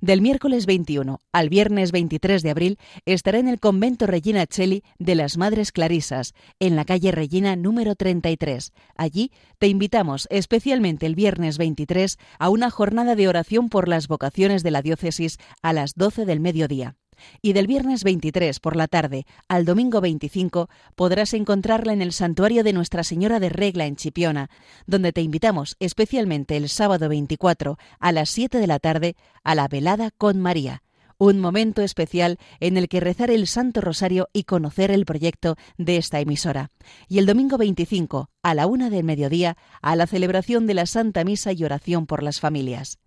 [0.00, 5.14] Del miércoles 21 al viernes 23 de abril estará en el convento Regina Cheli de
[5.14, 8.72] las Madres Clarisas, en la calle Regina número 33.
[8.96, 14.62] Allí te invitamos especialmente el viernes 23 a una jornada de oración por las vocaciones
[14.62, 16.96] de la diócesis a las 12 del mediodía
[17.42, 22.64] y del viernes 23 por la tarde al domingo 25 podrás encontrarla en el santuario
[22.64, 24.50] de Nuestra Señora de Regla en Chipiona,
[24.86, 29.68] donde te invitamos especialmente el sábado 24 a las 7 de la tarde a la
[29.68, 30.82] velada con María
[31.18, 35.96] un momento especial en el que rezar el Santo Rosario y conocer el proyecto de
[35.96, 36.70] esta emisora.
[37.08, 41.24] Y el domingo 25, a la una del mediodía, a la celebración de la Santa
[41.24, 42.98] Misa y oración por las familias.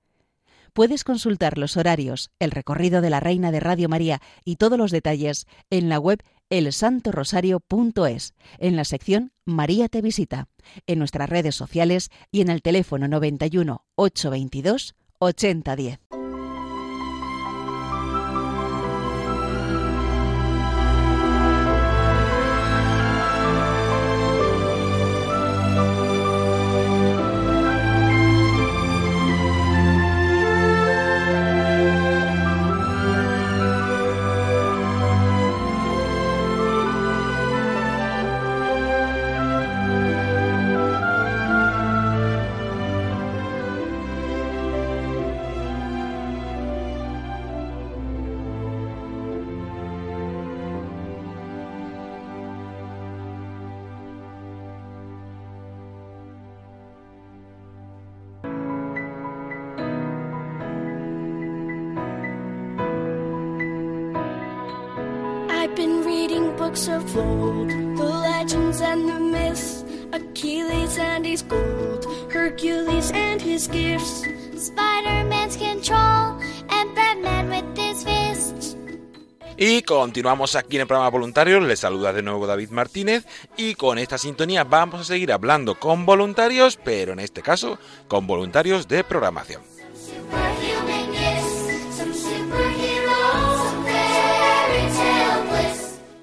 [0.78, 4.92] Puedes consultar los horarios, el recorrido de la Reina de Radio María y todos los
[4.92, 10.50] detalles en la web elsantorosario.es, en la sección María te visita,
[10.86, 16.17] en nuestras redes sociales y en el teléfono 91 822 8010.
[79.60, 81.64] Y continuamos aquí en el programa Voluntarios.
[81.64, 83.26] Les saluda de nuevo David Martínez.
[83.58, 88.28] Y con esta sintonía vamos a seguir hablando con voluntarios, pero en este caso con
[88.28, 89.64] voluntarios de programación.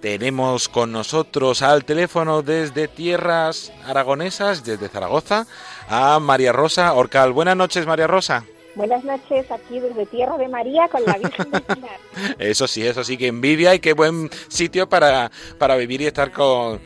[0.00, 5.46] Tenemos con nosotros al teléfono desde tierras aragonesas, desde Zaragoza,
[5.88, 7.32] a María Rosa Orcal.
[7.32, 8.44] Buenas noches, María Rosa.
[8.74, 11.62] Buenas noches, aquí desde Tierra de María con la Virgen del.
[12.38, 16.30] Eso sí, eso sí, que envidia y qué buen sitio para, para vivir y estar
[16.32, 16.80] con,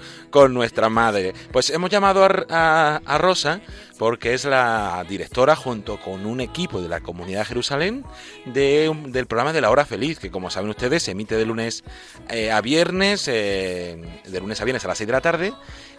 [0.48, 1.34] nuestra madre.
[1.52, 3.60] Pues hemos llamado a, a, Rosa
[3.98, 8.04] porque es la directora junto con un equipo de la Comunidad de Jerusalén
[8.44, 11.82] de, del programa de la Hora Feliz, que como saben ustedes se emite de lunes
[12.28, 15.52] eh, a viernes, eh, de lunes a viernes a las 6 de la tarde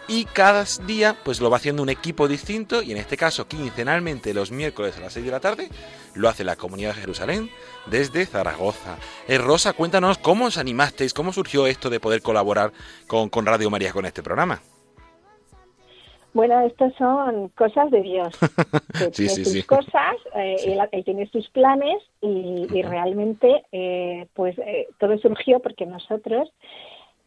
[0.08, 4.34] y cada día pues lo va haciendo un equipo distinto y en este caso quincenalmente
[4.34, 5.68] los miércoles a las 6 de la tarde
[6.14, 7.50] lo hace la Comunidad de Jerusalén
[7.86, 8.96] desde Zaragoza.
[9.28, 12.72] Eh, Rosa, cuéntanos cómo os animasteis, cómo surgió esto de poder colaborar
[13.06, 14.60] con, con Radio María con este programa.
[16.32, 18.38] Bueno, estas son cosas de Dios.
[18.92, 19.62] Que Sí, tiene sí, sus sí.
[19.62, 25.60] cosas, eh, él, él tiene sus planes y, y realmente, eh, pues eh, todo surgió
[25.60, 26.50] porque nosotros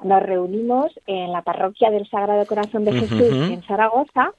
[0.03, 4.33] nos reunimos en la parroquia del Sagrado Corazón de Jesús en Zaragoza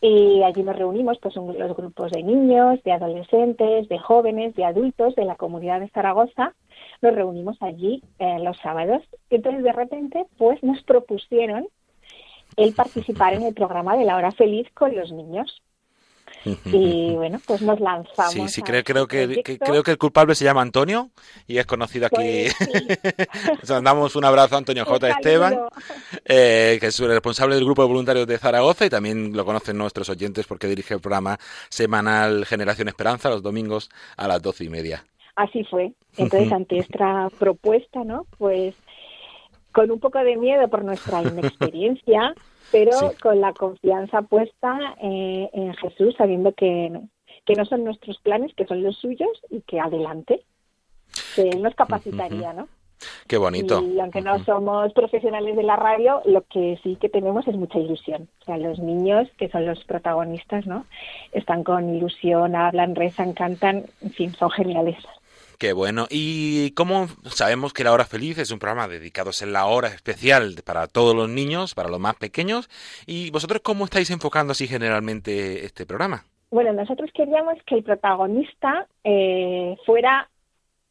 [0.00, 4.64] y allí nos reunimos pues un- los grupos de niños, de adolescentes, de jóvenes, de
[4.64, 6.54] adultos de la comunidad de Zaragoza.
[7.02, 11.66] Nos reunimos allí eh, los sábados y entonces de repente pues nos propusieron
[12.56, 15.62] el participar en el programa de la hora feliz con los niños.
[16.44, 18.32] Y bueno, pues nos lanzamos.
[18.32, 21.10] Sí, sí, creo, creo, que, creo que el culpable se llama Antonio
[21.46, 22.46] y es conocido aquí.
[22.58, 25.10] Pues Les mandamos un abrazo a Antonio J.
[25.10, 25.58] Esteban,
[26.24, 29.76] eh, que es el responsable del grupo de voluntarios de Zaragoza y también lo conocen
[29.76, 34.68] nuestros oyentes porque dirige el programa semanal Generación Esperanza los domingos a las doce y
[34.68, 35.04] media.
[35.36, 35.92] Así fue.
[36.16, 38.26] Entonces, ante esta propuesta, ¿no?
[38.38, 38.74] Pues
[39.72, 42.34] con un poco de miedo por nuestra inexperiencia,
[42.72, 43.16] pero Sí.
[43.22, 47.00] con la confianza puesta eh, en Jesús, sabiendo que,
[47.46, 50.42] que no son nuestros planes, que son los suyos y que adelante,
[51.34, 52.68] que Él nos capacitaría, ¿no?
[53.28, 53.80] Qué bonito.
[53.82, 57.78] Y aunque no somos profesionales de la radio, lo que sí que tenemos es mucha
[57.78, 58.28] ilusión.
[58.40, 60.84] O sea, los niños, que son los protagonistas, ¿no?
[61.32, 64.96] Están con ilusión, hablan, rezan, cantan, en fin, son geniales.
[65.58, 66.06] Qué bueno.
[66.08, 70.54] Y como sabemos que La Hora Feliz es un programa dedicado en la hora especial
[70.64, 72.70] para todos los niños, para los más pequeños.
[73.06, 76.24] ¿Y vosotros cómo estáis enfocando así generalmente este programa?
[76.50, 80.30] Bueno, nosotros queríamos que el protagonista eh, fuera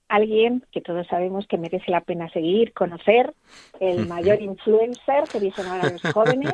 [0.10, 3.34] alguien que todos sabemos que merece la pena seguir, conocer,
[3.80, 6.53] el mayor influencer que dicen ahora los jóvenes.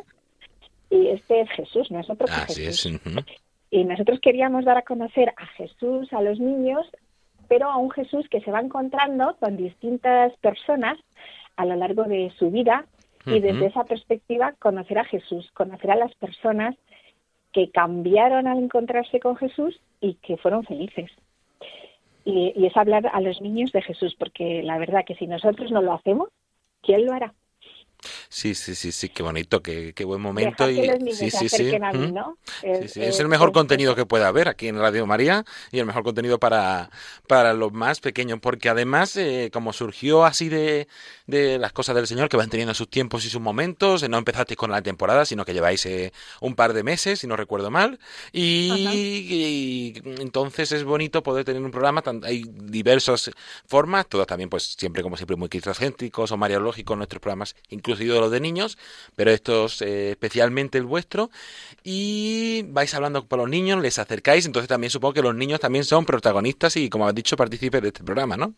[0.92, 3.02] Y este es Jesús, no es otro que Así Jesús.
[3.04, 3.26] es.
[3.72, 6.86] Y nosotros queríamos dar a conocer a Jesús a los niños,
[7.54, 10.98] pero a un Jesús que se va encontrando con distintas personas
[11.56, 12.88] a lo largo de su vida
[13.28, 16.76] y desde esa perspectiva conocer a Jesús, conocer a las personas
[17.52, 21.12] que cambiaron al encontrarse con Jesús y que fueron felices.
[22.26, 25.70] Y, y es hablar a los niños de Jesús, porque la verdad que si nosotros
[25.70, 26.30] no lo hacemos,
[26.82, 27.36] ¿quién lo hará?
[28.34, 30.68] Sí, sí, sí, sí, qué bonito, qué, qué buen momento.
[30.68, 30.76] Y
[31.12, 31.46] sí, sí, sí.
[31.46, 32.14] acerquen a mí, ujú.
[32.16, 32.38] ¿no?
[32.62, 35.06] Sí, Es- sí, es es- el mejor es- contenido que puede haber aquí en Radio
[35.06, 36.90] María y el mejor contenido para,
[37.28, 40.88] para los más pequeños, porque además, eh, como surgió así de,
[41.28, 44.18] de las cosas del Señor, que van teniendo sus tiempos y sus momentos, eh, no
[44.18, 47.70] empezasteis con la temporada, sino que lleváis eh, un par de meses, si no recuerdo
[47.70, 48.00] mal,
[48.32, 53.30] y, y entonces es bonito poder tener un programa, tan- hay diversas
[53.68, 58.32] formas, todos también, pues siempre, como siempre, muy cristocéntricos o mariológicos nuestros programas, incluidos los
[58.32, 58.78] de niños,
[59.16, 61.30] pero estos eh, especialmente el vuestro,
[61.84, 65.84] y vais hablando con los niños, les acercáis, entonces también supongo que los niños también
[65.84, 68.54] son protagonistas y, como has dicho, partícipes de este programa, ¿no?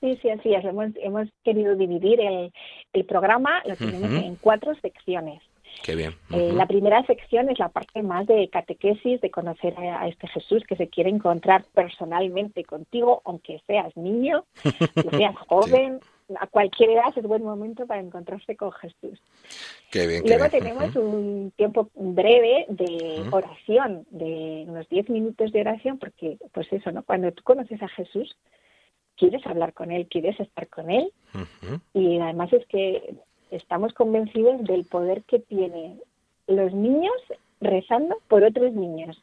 [0.00, 0.64] Sí, sí, así es.
[0.64, 2.52] Hemos, hemos querido dividir el,
[2.94, 5.42] el programa, lo tenemos en cuatro secciones.
[5.82, 6.14] Qué bien.
[6.30, 10.26] Eh, la primera sección es la parte más de catequesis, de conocer a, a este
[10.28, 14.44] Jesús que se quiere encontrar personalmente contigo, aunque seas niño,
[14.94, 16.00] que seas joven,
[16.38, 19.20] a cualquier edad es buen momento para encontrarse con Jesús.
[19.90, 20.62] Qué bien, Y qué luego bien.
[20.62, 26.92] tenemos un tiempo breve de oración, de unos 10 minutos de oración, porque pues eso,
[26.92, 27.02] ¿no?
[27.02, 28.36] Cuando tú conoces a Jesús,
[29.16, 31.12] quieres hablar con Él, quieres estar con Él,
[31.94, 33.14] y además es que
[33.50, 36.00] estamos convencidos del poder que tienen
[36.46, 37.14] los niños
[37.60, 39.22] rezando por otros niños.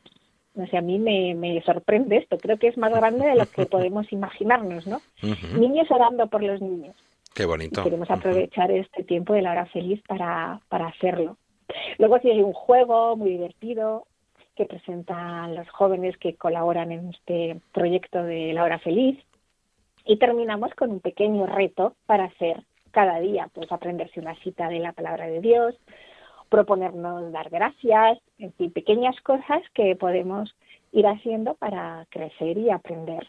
[0.57, 2.37] No sé, a mí me, me sorprende esto.
[2.37, 5.01] Creo que es más grande de lo que podemos imaginarnos, ¿no?
[5.57, 6.95] Niños orando por los niños.
[7.33, 7.83] Qué Y bonito.
[7.83, 11.37] queremos aprovechar este tiempo de la hora feliz para, para hacerlo.
[11.99, 14.07] Luego sí hay un juego muy divertido
[14.55, 19.19] que presentan los jóvenes que colaboran en este proyecto de la hora feliz.
[20.05, 24.79] Y terminamos con un pequeño reto para hacer cada día, pues aprenderse una cita de
[24.79, 25.75] la palabra de Dios,
[26.49, 30.55] proponernos dar gracias, en fin, pequeñas cosas que podemos
[30.91, 33.27] ir haciendo para crecer y aprender.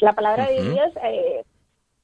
[0.00, 0.70] La palabra de.
[0.70, 1.44] Dios, eh,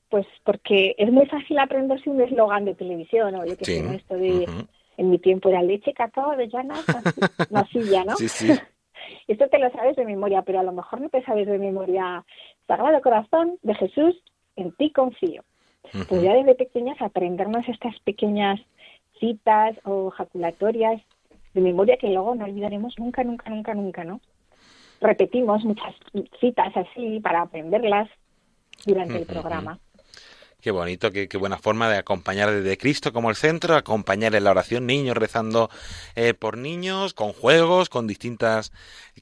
[0.09, 3.81] pues porque es muy fácil aprenderse un eslogan de televisión o yo que Sí.
[3.81, 4.49] sé, esto de
[4.99, 8.15] en mi tiempo era leche, cacao, avellanas, nasi- nocilla, ¿no?
[8.17, 8.47] Sí, sí.
[9.27, 12.25] Esto te lo sabes de memoria, pero a lo mejor no te sabes de memoria
[12.67, 14.23] Sagrado Corazón de Jesús,
[14.57, 15.43] en ti confío.
[16.09, 18.61] Pues ya desde pequeñas aprendernos estas pequeñas
[19.23, 21.00] citas o jaculatorias
[21.54, 24.20] de memoria que luego no olvidaremos nunca, nunca, nunca, nunca, ¿no?
[25.00, 25.94] Repetimos muchas
[26.40, 28.08] citas así para aprenderlas
[28.85, 29.79] durante el programa.
[30.60, 34.44] Qué bonito, qué, qué buena forma de acompañar desde Cristo como el centro, acompañar en
[34.44, 35.70] la oración, niños rezando
[36.14, 38.73] eh, por niños, con juegos, con distintas,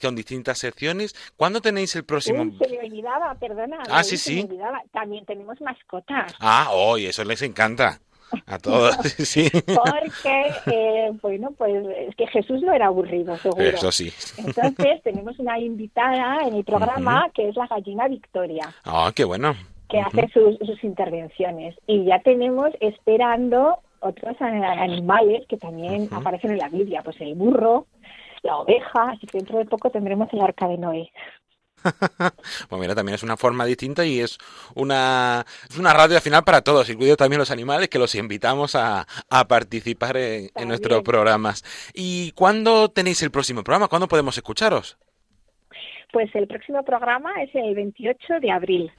[0.03, 1.15] con distintas secciones.
[1.37, 2.43] ¿Cuándo tenéis el próximo?
[2.43, 3.79] Uy, se me olvidaba, perdona.
[3.91, 4.47] Ah, sí, sí.
[4.93, 6.35] También tenemos mascotas.
[6.41, 8.01] Ah, hoy, eso les encanta.
[8.47, 9.49] A todos, sí.
[9.53, 13.63] Porque, eh, bueno, pues es que Jesús no era aburrido, seguro.
[13.63, 14.13] Eso sí.
[14.39, 18.73] Entonces, tenemos una invitada en el programa que es la gallina Victoria.
[18.85, 19.55] Ah, qué bueno.
[19.89, 21.77] Que hace sus, sus intervenciones.
[21.87, 27.87] Y ya tenemos esperando otros animales que también aparecen en la Biblia, pues el burro,
[28.43, 31.13] la oveja, así que dentro de poco tendremos el arca de Noé.
[32.69, 34.39] pues mira, también es una forma distinta y es
[34.75, 38.75] una, es una radio al final para todos, incluidos también los animales que los invitamos
[38.75, 41.65] a, a participar en, nuestros programas.
[41.95, 43.89] ¿Y cuándo tenéis el próximo programa?
[43.89, 44.99] ¿Cuándo podemos escucharos?
[46.13, 48.93] Pues el próximo programa es el 28 de abril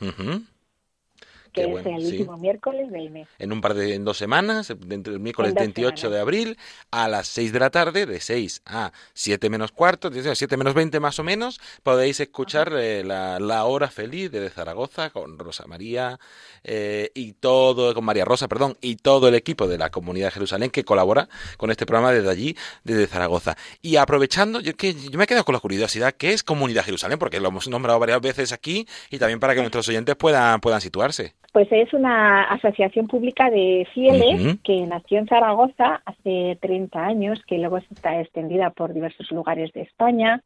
[1.52, 3.28] que es el último miércoles del mes.
[3.40, 6.58] En un par de en dos semanas, dentro del miércoles 28 de abril,
[6.92, 10.74] a las 6 de la tarde, de 6 a 7 menos cuarto, a 7 menos
[10.74, 15.66] 20 más o menos, podéis escuchar eh, la, la, hora feliz de Zaragoza con Rosa
[15.68, 16.20] María
[16.64, 20.32] eh, y todo, con María Rosa, perdón, y todo el equipo de la comunidad de
[20.32, 21.28] Jerusalén que colabora
[21.58, 23.58] con este programa desde allí, desde Zaragoza.
[23.82, 27.20] Y aprovechando, yo, que, yo me he quedado con la curiosidad, ¿qué es Comunidad Jerusalén?
[27.20, 30.82] Porque lo hemos nombrado varias veces aquí y también para que nuestros oyentes puedan, puedan
[30.82, 31.36] situarse.
[31.52, 37.58] Pues es una asociación pública de fieles que nació en Zaragoza hace 30 años, que
[37.58, 40.42] luego está extendida por diversos lugares de España,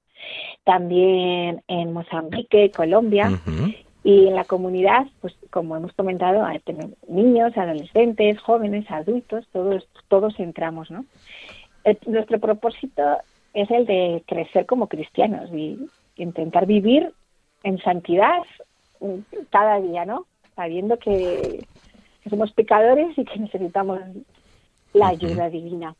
[0.63, 3.31] también en Mozambique, Colombia.
[4.03, 6.61] Y en la comunidad, pues como hemos comentado, hay
[7.07, 11.05] niños, adolescentes, jóvenes, adultos, todos, todos entramos, ¿no?
[12.07, 13.01] nuestro propósito
[13.53, 15.79] es el de crecer como cristianos y
[16.17, 17.11] intentar vivir
[17.63, 18.41] en santidad
[19.49, 20.25] cada día, ¿no?
[20.55, 21.65] Sabiendo que,
[22.29, 23.99] somos pecadores y que necesitamos
[24.93, 25.95] la ayuda divina.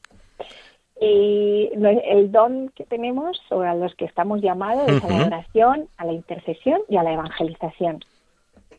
[1.00, 5.88] Y el don que tenemos, o a los que estamos llamados, es a la oración,
[5.98, 8.00] a la intercesión y a la evangelización.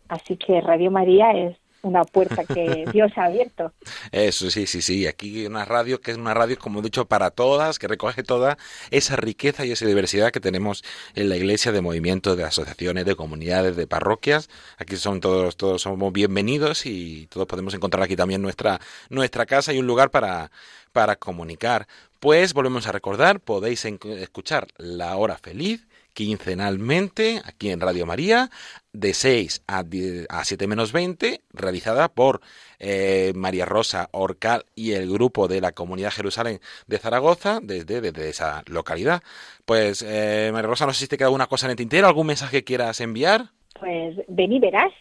[0.08, 3.72] Así que Radio María es una puerta que Dios ha abierto.
[4.12, 5.06] Eso, sí, sí, sí.
[5.06, 8.58] Aquí una radio que es una radio, como he dicho, para todas, que recoge toda
[8.90, 13.16] esa riqueza y esa diversidad que tenemos en la iglesia de movimientos, de asociaciones, de
[13.16, 14.48] comunidades, de parroquias.
[14.78, 19.72] Aquí son todos, todos somos bienvenidos y todos podemos encontrar aquí también nuestra, nuestra casa
[19.72, 20.50] y un lugar para,
[20.92, 21.86] para comunicar.
[22.20, 25.86] Pues volvemos a recordar, podéis escuchar La Hora Feliz
[26.16, 28.48] quincenalmente aquí en Radio María
[28.94, 29.84] de 6 a,
[30.30, 32.40] a 7 menos 20, realizada por
[32.78, 38.30] eh, María Rosa Orcal y el grupo de la Comunidad Jerusalén de Zaragoza desde, desde
[38.30, 39.22] esa localidad.
[39.66, 42.28] Pues, eh, María Rosa, no sé si te queda alguna cosa en el tintero, algún
[42.28, 43.50] mensaje que quieras enviar.
[43.78, 44.92] Pues ven y verás,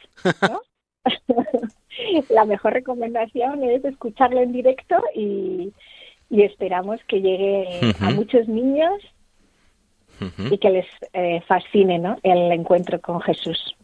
[0.41, 0.61] ¿no?
[2.29, 5.71] la mejor recomendación es escucharlo en directo y,
[6.29, 8.91] esperamos que llegue a muchos niños
[10.49, 12.17] y que les eh, fascine ¿no?
[12.23, 13.75] el encuentro con Jesús.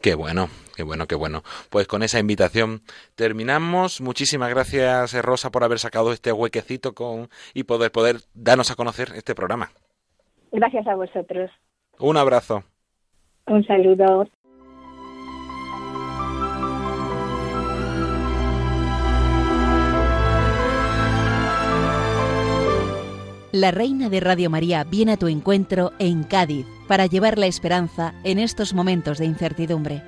[0.00, 1.42] Qué bueno, qué bueno, qué bueno.
[1.70, 2.80] Pues con esa invitación
[3.14, 4.00] terminamos.
[4.00, 8.76] Muchísimas gracias, eh, Rosa, por haber sacado este huequecito con y poder poder darnos a
[8.76, 9.70] conocer este programa.
[10.52, 11.50] Gracias a vosotros.
[11.98, 12.62] Un abrazo.
[13.46, 14.28] Un saludo.
[23.56, 28.12] La Reina de Radio María viene a tu encuentro en Cádiz para llevar la esperanza
[28.22, 30.02] en estos momentos de incertidumbre.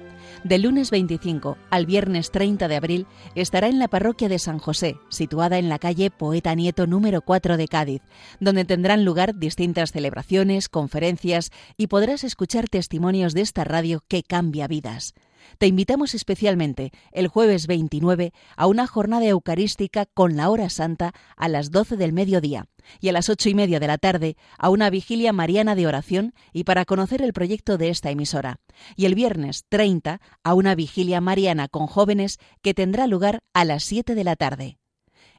[0.45, 4.99] Del lunes 25 al viernes 30 de abril estará en la parroquia de San José,
[5.09, 8.03] situada en la calle Poeta Nieto número 4 de Cádiz,
[8.39, 14.69] donde tendrán lugar distintas celebraciones, conferencias y podrás escuchar testimonios de esta radio que cambia
[14.69, 15.15] vidas.
[15.59, 21.49] Te invitamos especialmente el jueves 29 a una jornada eucarística con la hora santa a
[21.49, 22.67] las 12 del mediodía
[23.01, 26.33] y a las ocho y media de la tarde a una vigilia mariana de oración
[26.53, 28.61] y para conocer el proyecto de esta emisora.
[28.95, 33.83] Y el viernes 30 a una vigilia mariana con jóvenes que tendrá lugar a las
[33.83, 34.79] 7 de la tarde.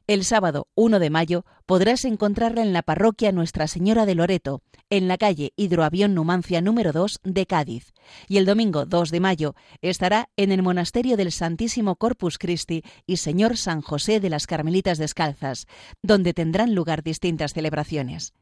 [0.06, 5.06] El sábado 1 de mayo podrás encontrarla en la parroquia Nuestra Señora de Loreto, en
[5.06, 7.92] la calle Hidroavión Numancia número 2 de Cádiz.
[8.26, 13.18] Y el domingo 2 de mayo estará en el Monasterio del Santísimo Corpus Christi y
[13.18, 15.66] Señor San José de las Carmelitas Descalzas,
[16.02, 18.32] donde tendrán lugar distintas celebraciones.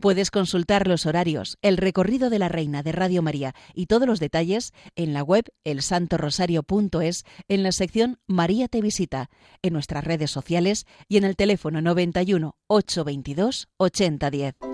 [0.00, 4.20] Puedes consultar los horarios, el recorrido de la Reina de Radio María y todos los
[4.20, 9.28] detalles en la web elsantorosario.es en la sección María te visita,
[9.60, 14.67] en nuestras redes sociales y en el teléfono 91 822 8010.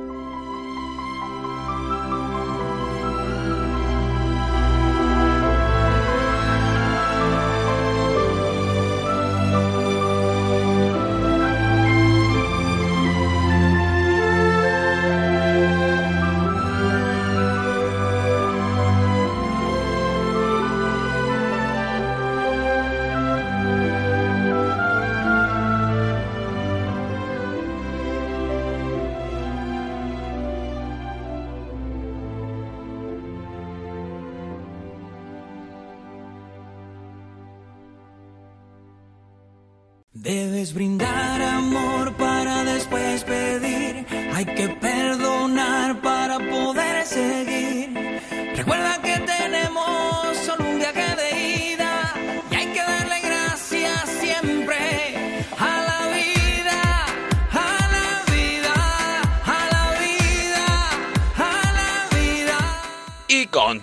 [40.75, 41.24] Brindar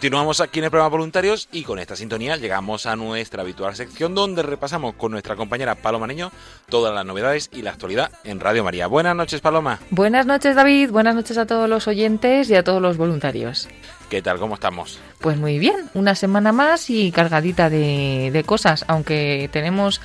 [0.02, 4.16] continuamos aquí en el programa Voluntarios y con esta sintonía llegamos a nuestra habitual sección
[4.16, 6.32] donde repasamos con nuestra compañera Paloma Niño
[6.70, 8.88] todas las novedades y la actualidad en Radio María.
[8.88, 9.78] Buenas noches, Paloma.
[9.92, 10.90] Buenas noches, David.
[10.90, 13.70] Buenas noches a todos los oyentes y a todos los voluntarios.
[14.10, 14.40] ¿Qué tal?
[14.40, 15.00] ¿Cómo estamos?
[15.20, 20.02] Pues muy bien, una semana más y cargadita de, de cosas, aunque tenemos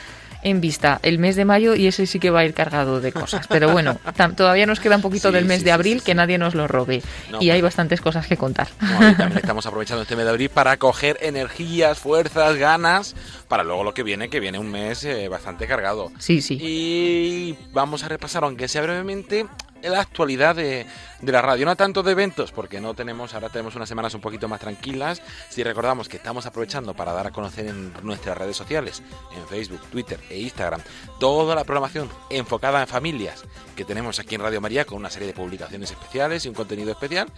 [0.46, 3.10] en vista el mes de mayo y ese sí que va a ir cargado de
[3.10, 3.48] cosas.
[3.48, 3.98] Pero bueno,
[4.36, 6.54] todavía nos queda un poquito Sí, del mes sí, de abril sí, que nadie nos
[6.54, 7.02] lo robe.
[7.32, 8.68] No, y hay bastantes cosas que contar.
[8.80, 13.16] Y también estamos aprovechando este mes de abril para coger energías, fuerzas, ganas
[13.48, 16.12] para luego lo que viene, que viene un mes eh, bastante cargado.
[16.18, 16.58] Sí, sí.
[16.60, 19.46] Y vamos a repasar, aunque sea brevemente,
[19.82, 20.86] la actualidad de,
[21.20, 21.66] de la radio.
[21.66, 25.22] No tanto de eventos, porque no tenemos, ahora tenemos unas semanas un poquito más tranquilas.
[25.48, 29.02] Si recordamos que estamos aprovechando para dar a conocer en nuestras redes sociales,
[29.36, 30.80] en Facebook, Twitter e Instagram,
[31.18, 35.28] toda la programación enfocada en familias que tenemos aquí en Radio María con una serie
[35.28, 37.28] de publicaciones especiales y un contenido especial.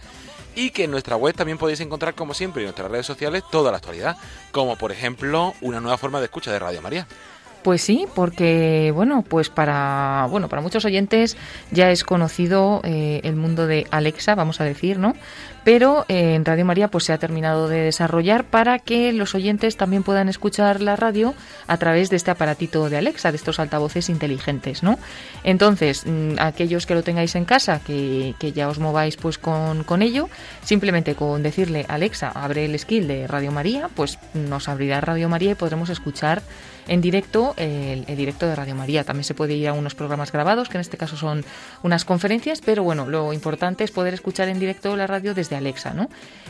[0.55, 3.71] Y que en nuestra web también podéis encontrar, como siempre, en nuestras redes sociales toda
[3.71, 4.17] la actualidad,
[4.51, 7.07] como por ejemplo una nueva forma de escucha de Radio María.
[7.63, 11.35] Pues sí, porque bueno, pues para bueno para muchos oyentes
[11.71, 15.13] ya es conocido eh, el mundo de Alexa, vamos a decir, ¿no?
[15.65, 19.75] Pero eh, en Radio María pues se ha terminado de desarrollar para que los oyentes
[19.75, 21.33] también puedan escuchar la radio
[21.67, 24.97] a través de este aparatito de Alexa, de estos altavoces inteligentes, ¿no?
[25.43, 29.83] Entonces, mm, aquellos que lo tengáis en casa, que, que ya os mováis pues con,
[29.83, 30.29] con ello,
[30.63, 35.51] simplemente con decirle Alexa, abre el skill de Radio María, pues nos abrirá Radio María
[35.51, 36.41] y podremos escuchar
[36.89, 39.03] en directo el, directo de Radio María.
[39.03, 41.45] También se puede ir a unos programas grabados, que en este caso son
[41.83, 45.93] unas conferencias, pero bueno, lo importante es poder escuchar en directo la radio desde Alexa,
[45.93, 46.09] ¿no?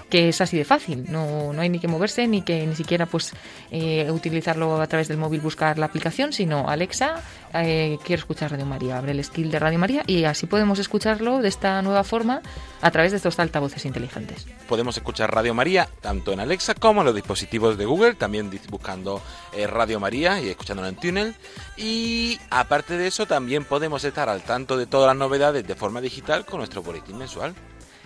[0.09, 3.05] Que es así de fácil, no, no hay ni que moverse, ni que ni siquiera
[3.05, 3.33] pues
[3.69, 7.21] eh, utilizarlo a través del móvil, buscar la aplicación, sino Alexa,
[7.53, 11.41] eh, quiero escuchar Radio María, abre el skill de Radio María y así podemos escucharlo
[11.41, 12.41] de esta nueva forma
[12.81, 14.47] a través de estos altavoces inteligentes.
[14.69, 19.21] Podemos escuchar Radio María tanto en Alexa como en los dispositivos de Google, también buscando
[19.53, 21.35] eh, Radio María y escuchándolo en Tunnel.
[21.77, 26.01] Y aparte de eso, también podemos estar al tanto de todas las novedades de forma
[26.01, 27.55] digital con nuestro boletín mensual.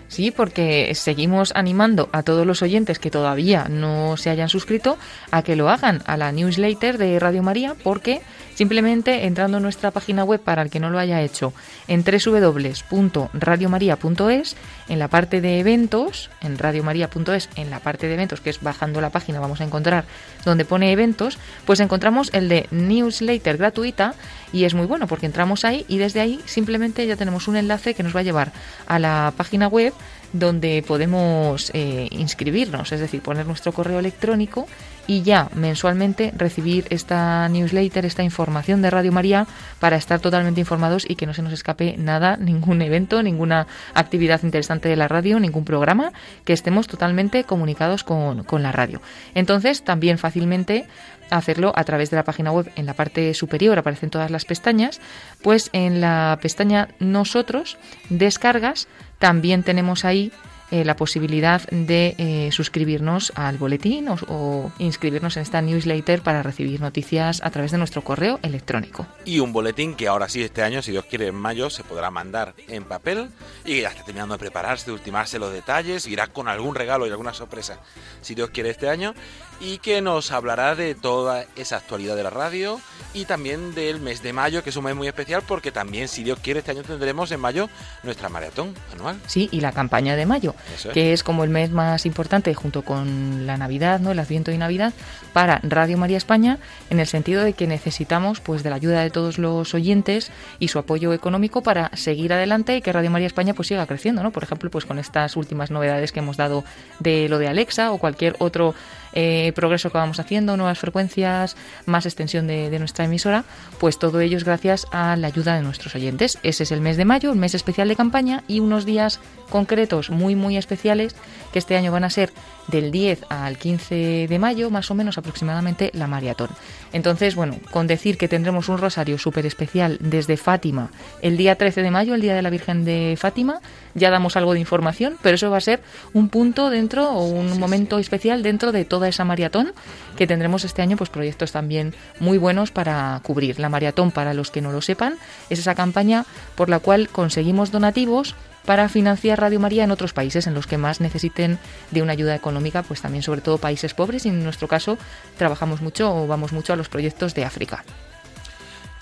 [0.08, 4.98] Sí, porque seguimos animando a todos los oyentes que todavía no se hayan suscrito
[5.30, 8.22] a que lo hagan a la newsletter de Radio María, porque
[8.54, 11.52] simplemente entrando en nuestra página web para el que no lo haya hecho
[11.88, 14.56] en www.radiomaria.es,
[14.88, 19.00] en la parte de eventos, en radiomaria.es, en la parte de eventos, que es bajando
[19.00, 20.04] la página, vamos a encontrar
[20.44, 24.14] donde pone eventos, pues encontramos el de newsletter gratuita
[24.52, 27.94] y es muy bueno porque entramos ahí y desde ahí simplemente ya tenemos un enlace
[27.94, 28.52] que nos va a llevar
[28.86, 29.94] a la página web
[30.32, 34.66] donde podemos eh, inscribirnos, es decir, poner nuestro correo electrónico
[35.06, 39.46] y ya mensualmente recibir esta newsletter, esta información de Radio María
[39.80, 44.42] para estar totalmente informados y que no se nos escape nada, ningún evento, ninguna actividad
[44.42, 46.12] interesante de la radio, ningún programa,
[46.44, 49.00] que estemos totalmente comunicados con, con la radio.
[49.34, 50.86] Entonces, también fácilmente
[51.30, 55.00] hacerlo a través de la página web en la parte superior aparecen todas las pestañas
[55.42, 57.78] pues en la pestaña nosotros
[58.10, 58.88] descargas
[59.18, 60.32] también tenemos ahí
[60.74, 66.80] eh, la posibilidad de eh, suscribirnos al boletín o, inscribirnos en esta newsletter para recibir
[66.80, 69.06] noticias a través de nuestro correo electrónico.
[69.24, 72.10] Y un boletín que ahora sí, este año, si Dios quiere, en mayo, se podrá
[72.10, 73.28] mandar en papel
[73.64, 77.10] y ya está terminando de prepararse, de ultimarse los detalles, irá con algún regalo y
[77.10, 77.78] alguna sorpresa,
[78.20, 79.14] si Dios quiere, este año,
[79.60, 82.80] y que nos hablará de toda esa actualidad de la radio
[83.12, 86.24] y también del mes de mayo, que es un mes muy especial porque también, si
[86.24, 87.68] Dios quiere, este año tendremos en mayo
[88.02, 89.16] nuestra maratón anual.
[89.26, 90.88] Sí, y la campaña de mayo, es.
[90.92, 94.10] que es como el mes más importante junto con la Navidad, ¿no?
[94.10, 94.92] El Adviento y Navidad
[95.32, 96.58] para Radio María España
[96.90, 100.68] en el sentido de que necesitamos pues de la ayuda de todos los oyentes y
[100.68, 104.32] su apoyo económico para seguir adelante y que Radio María España pues siga creciendo, ¿no?
[104.32, 106.64] Por ejemplo, pues con estas últimas novedades que hemos dado
[106.98, 108.74] de lo de Alexa o cualquier otro
[109.14, 111.56] eh, progreso que vamos haciendo, nuevas frecuencias,
[111.86, 113.44] más extensión de, de nuestra emisora,
[113.78, 116.38] pues todo ello es gracias a la ayuda de nuestros oyentes.
[116.42, 120.10] Ese es el mes de mayo, el mes especial de campaña y unos días concretos
[120.10, 121.14] muy muy especiales
[121.54, 122.32] que este año van a ser
[122.66, 126.48] del 10 al 15 de mayo, más o menos aproximadamente, la maratón.
[126.92, 130.90] Entonces, bueno, con decir que tendremos un rosario súper especial desde Fátima
[131.22, 133.60] el día 13 de mayo, el día de la Virgen de Fátima,
[133.94, 135.80] ya damos algo de información, pero eso va a ser
[136.12, 139.72] un punto dentro o un momento especial dentro de toda esa maratón
[140.16, 143.60] que tendremos este año, pues proyectos también muy buenos para cubrir.
[143.60, 145.14] La maratón, para los que no lo sepan,
[145.50, 146.26] es esa campaña
[146.56, 148.34] por la cual conseguimos donativos
[148.64, 151.58] para financiar Radio María en otros países en los que más necesiten
[151.90, 154.98] de una ayuda económica, pues también sobre todo países pobres y en nuestro caso
[155.36, 157.84] trabajamos mucho o vamos mucho a los proyectos de África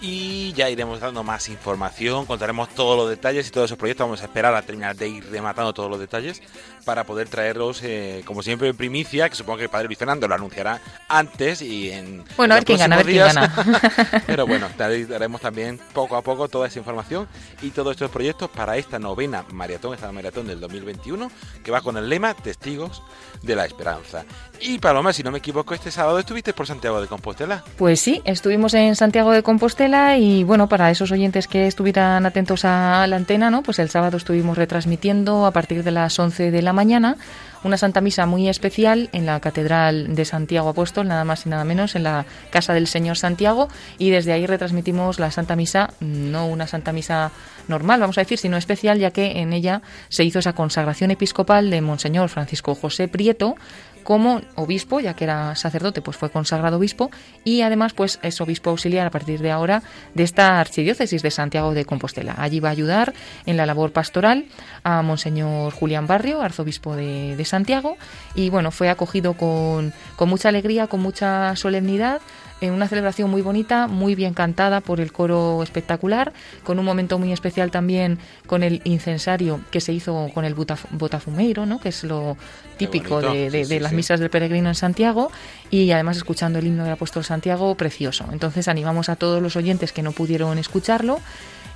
[0.02, 4.04] y ya iremos dando más información, contaremos todos los detalles y todos esos proyectos.
[4.04, 6.42] Vamos a esperar a terminar de ir rematando todos los detalles
[6.84, 10.26] para poder traerlos, eh, como siempre, en primicia, que supongo que el padre Luis Fernando
[10.26, 12.24] lo anunciará antes y en.
[12.36, 14.22] Bueno, a ver quién gana, a ver quién gana.
[14.26, 17.28] Pero bueno, daremos también poco a poco toda esa información
[17.62, 21.30] y todos estos proyectos para esta novena maratón, esta maratón del 2021,
[21.62, 23.02] que va con el lema Testigos
[23.42, 24.24] de la Esperanza.
[24.64, 27.64] Y Paloma, si no me equivoco, este sábado estuviste por Santiago de Compostela.
[27.76, 32.64] Pues sí, estuvimos en Santiago de Compostela y bueno, para esos oyentes que estuvieran atentos
[32.64, 33.64] a la antena, ¿no?
[33.64, 37.16] Pues el sábado estuvimos retransmitiendo a partir de las 11 de la mañana
[37.64, 41.64] una Santa Misa muy especial en la Catedral de Santiago Apóstol, nada más y nada
[41.64, 46.46] menos, en la Casa del Señor Santiago, y desde ahí retransmitimos la Santa Misa, no
[46.46, 47.30] una Santa Misa
[47.68, 51.70] normal, vamos a decir, sino especial, ya que en ella se hizo esa consagración episcopal
[51.70, 53.54] de Monseñor Francisco José Prieto,
[54.02, 57.10] como obispo, ya que era sacerdote, pues fue consagrado obispo
[57.44, 59.82] y además pues es obispo auxiliar a partir de ahora
[60.14, 62.34] de esta archidiócesis de Santiago de Compostela.
[62.38, 63.14] Allí va a ayudar
[63.46, 64.44] en la labor pastoral
[64.84, 67.96] a Monseñor Julián Barrio, arzobispo de, de Santiago,
[68.34, 72.20] y bueno, fue acogido con, con mucha alegría, con mucha solemnidad
[72.62, 76.32] en una celebración muy bonita, muy bien cantada por el coro espectacular,
[76.62, 81.66] con un momento muy especial también con el incensario que se hizo con el botafumeiro,
[81.66, 81.80] ¿no?
[81.80, 82.36] que es lo
[82.76, 85.32] típico de, las misas del peregrino en Santiago,
[85.70, 88.26] y además escuchando el himno del apóstol Santiago, precioso.
[88.32, 91.20] Entonces animamos a todos los oyentes que no pudieron escucharlo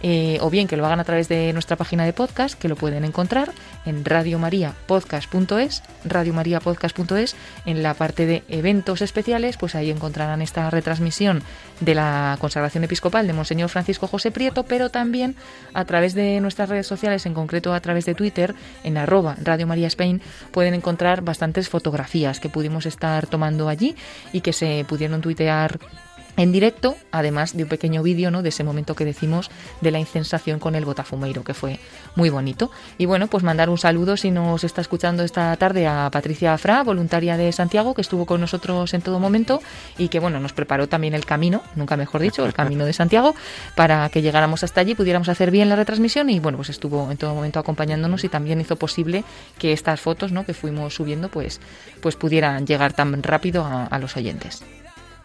[0.01, 2.77] eh, o bien que lo hagan a través de nuestra página de podcast, que lo
[2.77, 3.53] pueden encontrar
[3.85, 11.43] en radiomariapodcast.es, radiomariapodcast.es, en la parte de eventos especiales, pues ahí encontrarán esta retransmisión
[11.81, 15.37] de la consagración episcopal de Monseñor Francisco José Prieto, pero también
[15.75, 19.67] a través de nuestras redes sociales, en concreto a través de Twitter, en arroba Radio
[19.67, 20.21] María Spain,
[20.51, 23.97] pueden encontrar bastantes fotografías que pudimos estar tomando allí
[24.33, 25.79] y que se pudieron tuitear
[26.37, 28.43] en directo, además de un pequeño vídeo ¿no?
[28.43, 31.79] de ese momento que decimos de la incensación con el botafumeiro, que fue
[32.15, 32.71] muy bonito.
[32.99, 36.83] Y bueno, pues mandar un saludo si nos está escuchando esta tarde a Patricia Afra,
[36.83, 39.61] voluntaria de Santiago, que estuvo con nosotros en todo momento
[39.99, 43.35] y que bueno, nos preparó también el camino, nunca mejor dicho, el camino de Santiago,
[43.75, 47.17] para que llegáramos hasta allí, pudiéramos hacer bien la retransmisión y bueno, pues estuvo en
[47.17, 49.25] todo momento acompañándonos y también hizo posible
[49.59, 50.45] que estas fotos ¿no?
[50.45, 51.61] que fuimos subiendo pues,
[52.01, 54.63] pues pudieran llegar tan rápido a los oyentes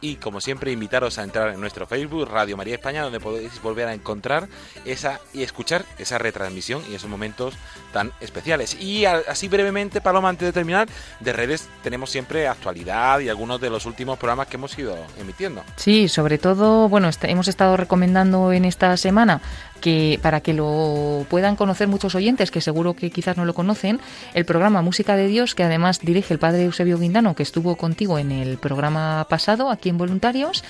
[0.02, 3.88] y como siempre invitaros a entrar en nuestro Facebook Radio María España donde podéis volver
[3.88, 4.48] a encontrar
[4.84, 7.54] esa y escuchar esa retransmisión y esos momentos
[7.94, 8.76] tan especiales.
[8.80, 10.90] Y así brevemente, Paloma, antes de terminar,
[11.20, 15.64] de redes tenemos siempre actualidad y algunos de los últimos programas que hemos ido emitiendo.
[15.76, 19.42] Sí, sobre todo, bueno, hemos estado recomendando en esta semana
[19.82, 24.00] que para que lo puedan conocer muchos oyentes, que seguro que quizás no lo conocen,
[24.34, 28.18] el programa Música de Dios, que además dirige el padre Eusebio Guindano, que estuvo contigo
[28.18, 30.64] en el programa pasado, aquí en Voluntarios,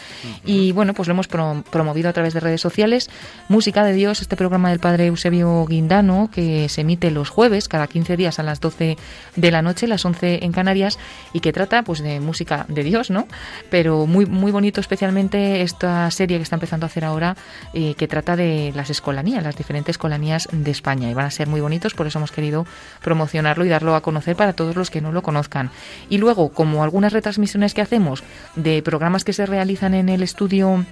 [0.45, 3.09] y bueno, pues lo hemos promovido a través de redes sociales.
[3.49, 7.88] Música de Dios, este programa del padre Eusebio Guindano, que se emite los jueves, cada
[7.88, 8.97] 15 días a las 12
[9.36, 10.97] de la noche, las 11 en Canarias,
[11.34, 13.28] y que trata pues de música de Dios, ¿no?
[13.70, 17.36] Pero muy, muy bonito especialmente esta serie que está empezando a hacer ahora,
[17.74, 19.01] eh, que trata de las escolanías,
[19.41, 21.10] las diferentes escolanías de España.
[21.10, 22.66] Y van a ser muy bonitos, por eso hemos querido
[23.02, 25.72] promocionarlo y darlo a conocer para todos los que no lo conozcan.
[26.10, 28.24] Y luego, como algunas retransmisiones que hacemos
[28.56, 30.86] de programas que se realizan en el estudio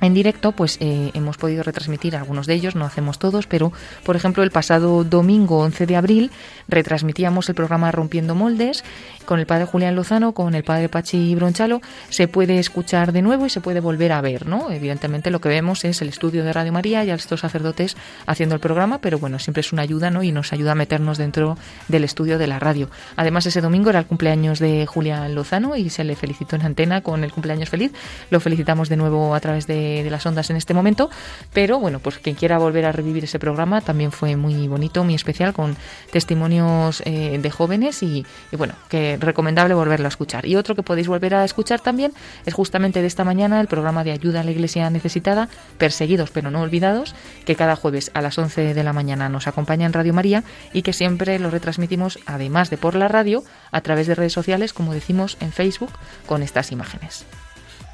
[0.00, 3.72] en directo, pues eh, hemos podido retransmitir algunos de ellos, no hacemos todos, pero
[4.04, 6.30] por ejemplo el pasado domingo 11 de abril
[6.68, 8.84] retransmitíamos el programa Rompiendo Moldes
[9.24, 13.46] con el padre Julián Lozano, con el padre Pachi Bronchalo, se puede escuchar de nuevo
[13.46, 14.70] y se puede volver a ver, ¿no?
[14.70, 18.54] Evidentemente lo que vemos es el estudio de Radio María y a estos sacerdotes haciendo
[18.54, 20.22] el programa, pero bueno, siempre es una ayuda, ¿no?
[20.22, 22.88] Y nos ayuda a meternos dentro del estudio de la radio.
[23.16, 27.00] Además, ese domingo era el cumpleaños de Julián Lozano y se le felicitó en antena
[27.00, 27.92] con el cumpleaños feliz.
[28.30, 31.10] Lo felicitamos de nuevo a través de de, las ondas en este momento,
[31.52, 35.14] pero bueno, pues quien quiera volver a revivir ese programa también fue muy bonito, muy
[35.14, 35.76] especial, con
[36.10, 40.46] testimonios eh, de jóvenes y, y, bueno, que recomendable volverlo a escuchar.
[40.46, 42.12] Y otro que podéis volver a escuchar también
[42.44, 46.50] es justamente de esta mañana el programa de ayuda a la Iglesia necesitada, Perseguidos pero
[46.50, 47.14] no olvidados,
[47.44, 50.82] que cada jueves a las 11 de la mañana nos acompaña en Radio María y
[50.82, 54.94] que siempre lo retransmitimos, además de por la radio, a través de redes sociales, como
[54.94, 55.92] decimos en Facebook,
[56.26, 57.26] con estas imágenes.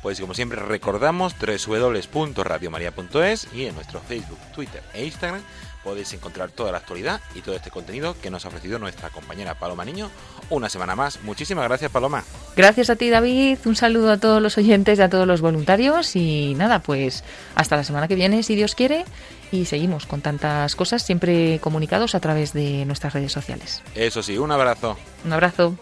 [0.03, 5.43] Pues como siempre recordamos www.radiomaria.es y en nuestro Facebook, Twitter e Instagram
[5.85, 9.55] podéis encontrar toda la actualidad y todo este contenido que nos ha ofrecido nuestra compañera
[9.55, 10.11] Paloma Niño
[10.51, 11.23] una semana más.
[11.23, 12.25] Muchísimas gracias Paloma.
[12.57, 16.17] Gracias a ti David, un saludo a todos los oyentes y a todos los voluntarios
[16.17, 17.25] y nada, pues
[17.55, 19.05] hasta la semana que viene si Dios quiere
[19.51, 23.83] y seguimos con tantas cosas siempre comunicados a través de nuestras redes sociales.
[23.95, 24.97] Eso sí, un abrazo.
[25.25, 25.77] Un abrazo.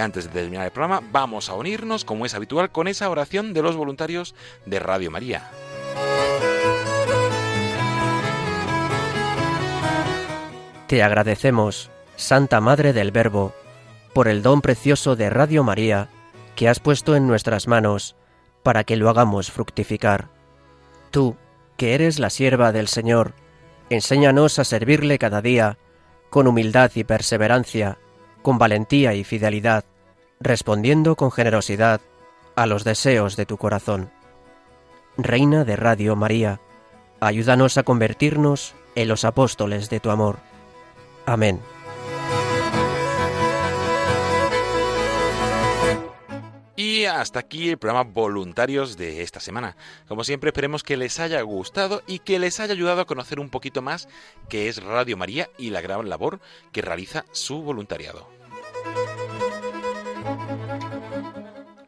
[0.00, 3.62] Antes de terminar el programa, vamos a unirnos, como es habitual, con esa oración de
[3.62, 4.34] los voluntarios
[4.66, 5.50] de Radio María.
[10.86, 13.54] Te agradecemos, Santa Madre del Verbo,
[14.12, 16.08] por el don precioso de Radio María
[16.56, 18.16] que has puesto en nuestras manos
[18.62, 20.28] para que lo hagamos fructificar.
[21.10, 21.36] Tú,
[21.76, 23.34] que eres la sierva del Señor,
[23.88, 25.78] enséñanos a servirle cada día
[26.28, 27.98] con humildad y perseverancia,
[28.42, 29.84] con valentía y fidelidad,
[30.40, 32.00] respondiendo con generosidad
[32.56, 34.10] a los deseos de tu corazón.
[35.18, 36.60] Reina de Radio María,
[37.20, 40.38] ayúdanos a convertirnos en los apóstoles de tu amor.
[41.26, 41.60] Amén.
[46.74, 49.76] Y hasta aquí el programa Voluntarios de esta semana.
[50.08, 53.50] Como siempre, esperemos que les haya gustado y que les haya ayudado a conocer un
[53.50, 54.08] poquito más
[54.48, 56.40] qué es Radio María y la gran labor
[56.72, 58.26] que realiza su voluntariado.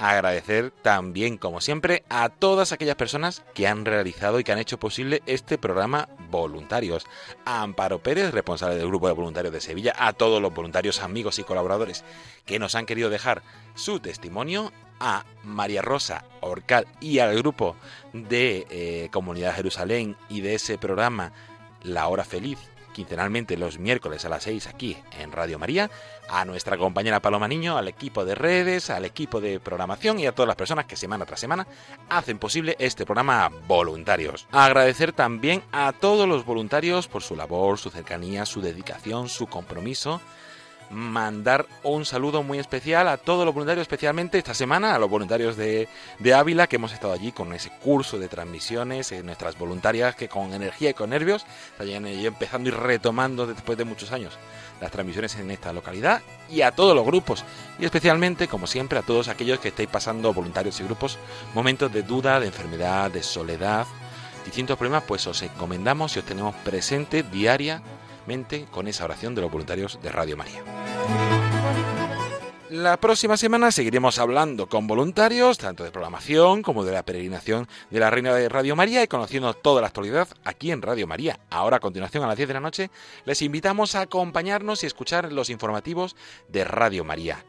[0.03, 4.76] Agradecer también, como siempre, a todas aquellas personas que han realizado y que han hecho
[4.76, 7.07] posible este programa Voluntarios.
[7.44, 11.38] A Amparo Pérez, responsable del Grupo de Voluntarios de Sevilla, a todos los voluntarios, amigos
[11.38, 12.05] y colaboradores
[12.46, 13.44] que nos han querido dejar
[13.76, 17.76] su testimonio, a María Rosa Orcal y al grupo
[18.12, 21.32] de eh, Comunidad Jerusalén y de ese programa
[21.84, 25.90] La Hora Feliz quincenalmente los miércoles a las 6 aquí en Radio María,
[26.28, 30.32] a nuestra compañera Paloma Niño, al equipo de redes, al equipo de programación y a
[30.32, 31.66] todas las personas que semana tras semana
[32.09, 34.47] hacen posible este programa voluntarios.
[34.51, 40.20] agradecer también a todos los voluntarios por su labor, su cercanía, su dedicación, su compromiso
[40.93, 45.57] mandar un saludo muy especial a todos los voluntarios, especialmente esta semana a los voluntarios
[45.57, 45.88] de,
[46.18, 50.28] de Ávila que hemos estado allí con ese curso de transmisiones, eh, nuestras voluntarias que
[50.28, 51.47] con energía y con nervios
[51.78, 54.38] están empezando y retomando después de muchos años
[54.80, 57.45] las transmisiones en esta localidad y a todos los grupos
[57.78, 61.18] y especialmente, como siempre, a todos aquellos que estáis pasando voluntarios y grupos
[61.55, 63.86] momentos de duda, de enfermedad, de soledad,
[64.45, 67.82] distintos problemas, pues os encomendamos y os tenemos presente diaria
[68.70, 70.81] con esa oración de los voluntarios de Radio María.
[72.82, 78.00] La próxima semana seguiremos hablando con voluntarios, tanto de programación como de la peregrinación de
[78.00, 81.38] la Reina de Radio María y conociendo toda la actualidad aquí en Radio María.
[81.48, 82.90] Ahora, a continuación, a las 10 de la noche,
[83.24, 86.16] les invitamos a acompañarnos y escuchar los informativos
[86.48, 87.44] de Radio María.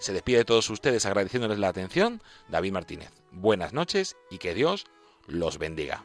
[0.00, 3.10] Se despide de todos ustedes agradeciéndoles la atención, David Martínez.
[3.30, 4.84] Buenas noches y que Dios
[5.26, 6.04] los bendiga.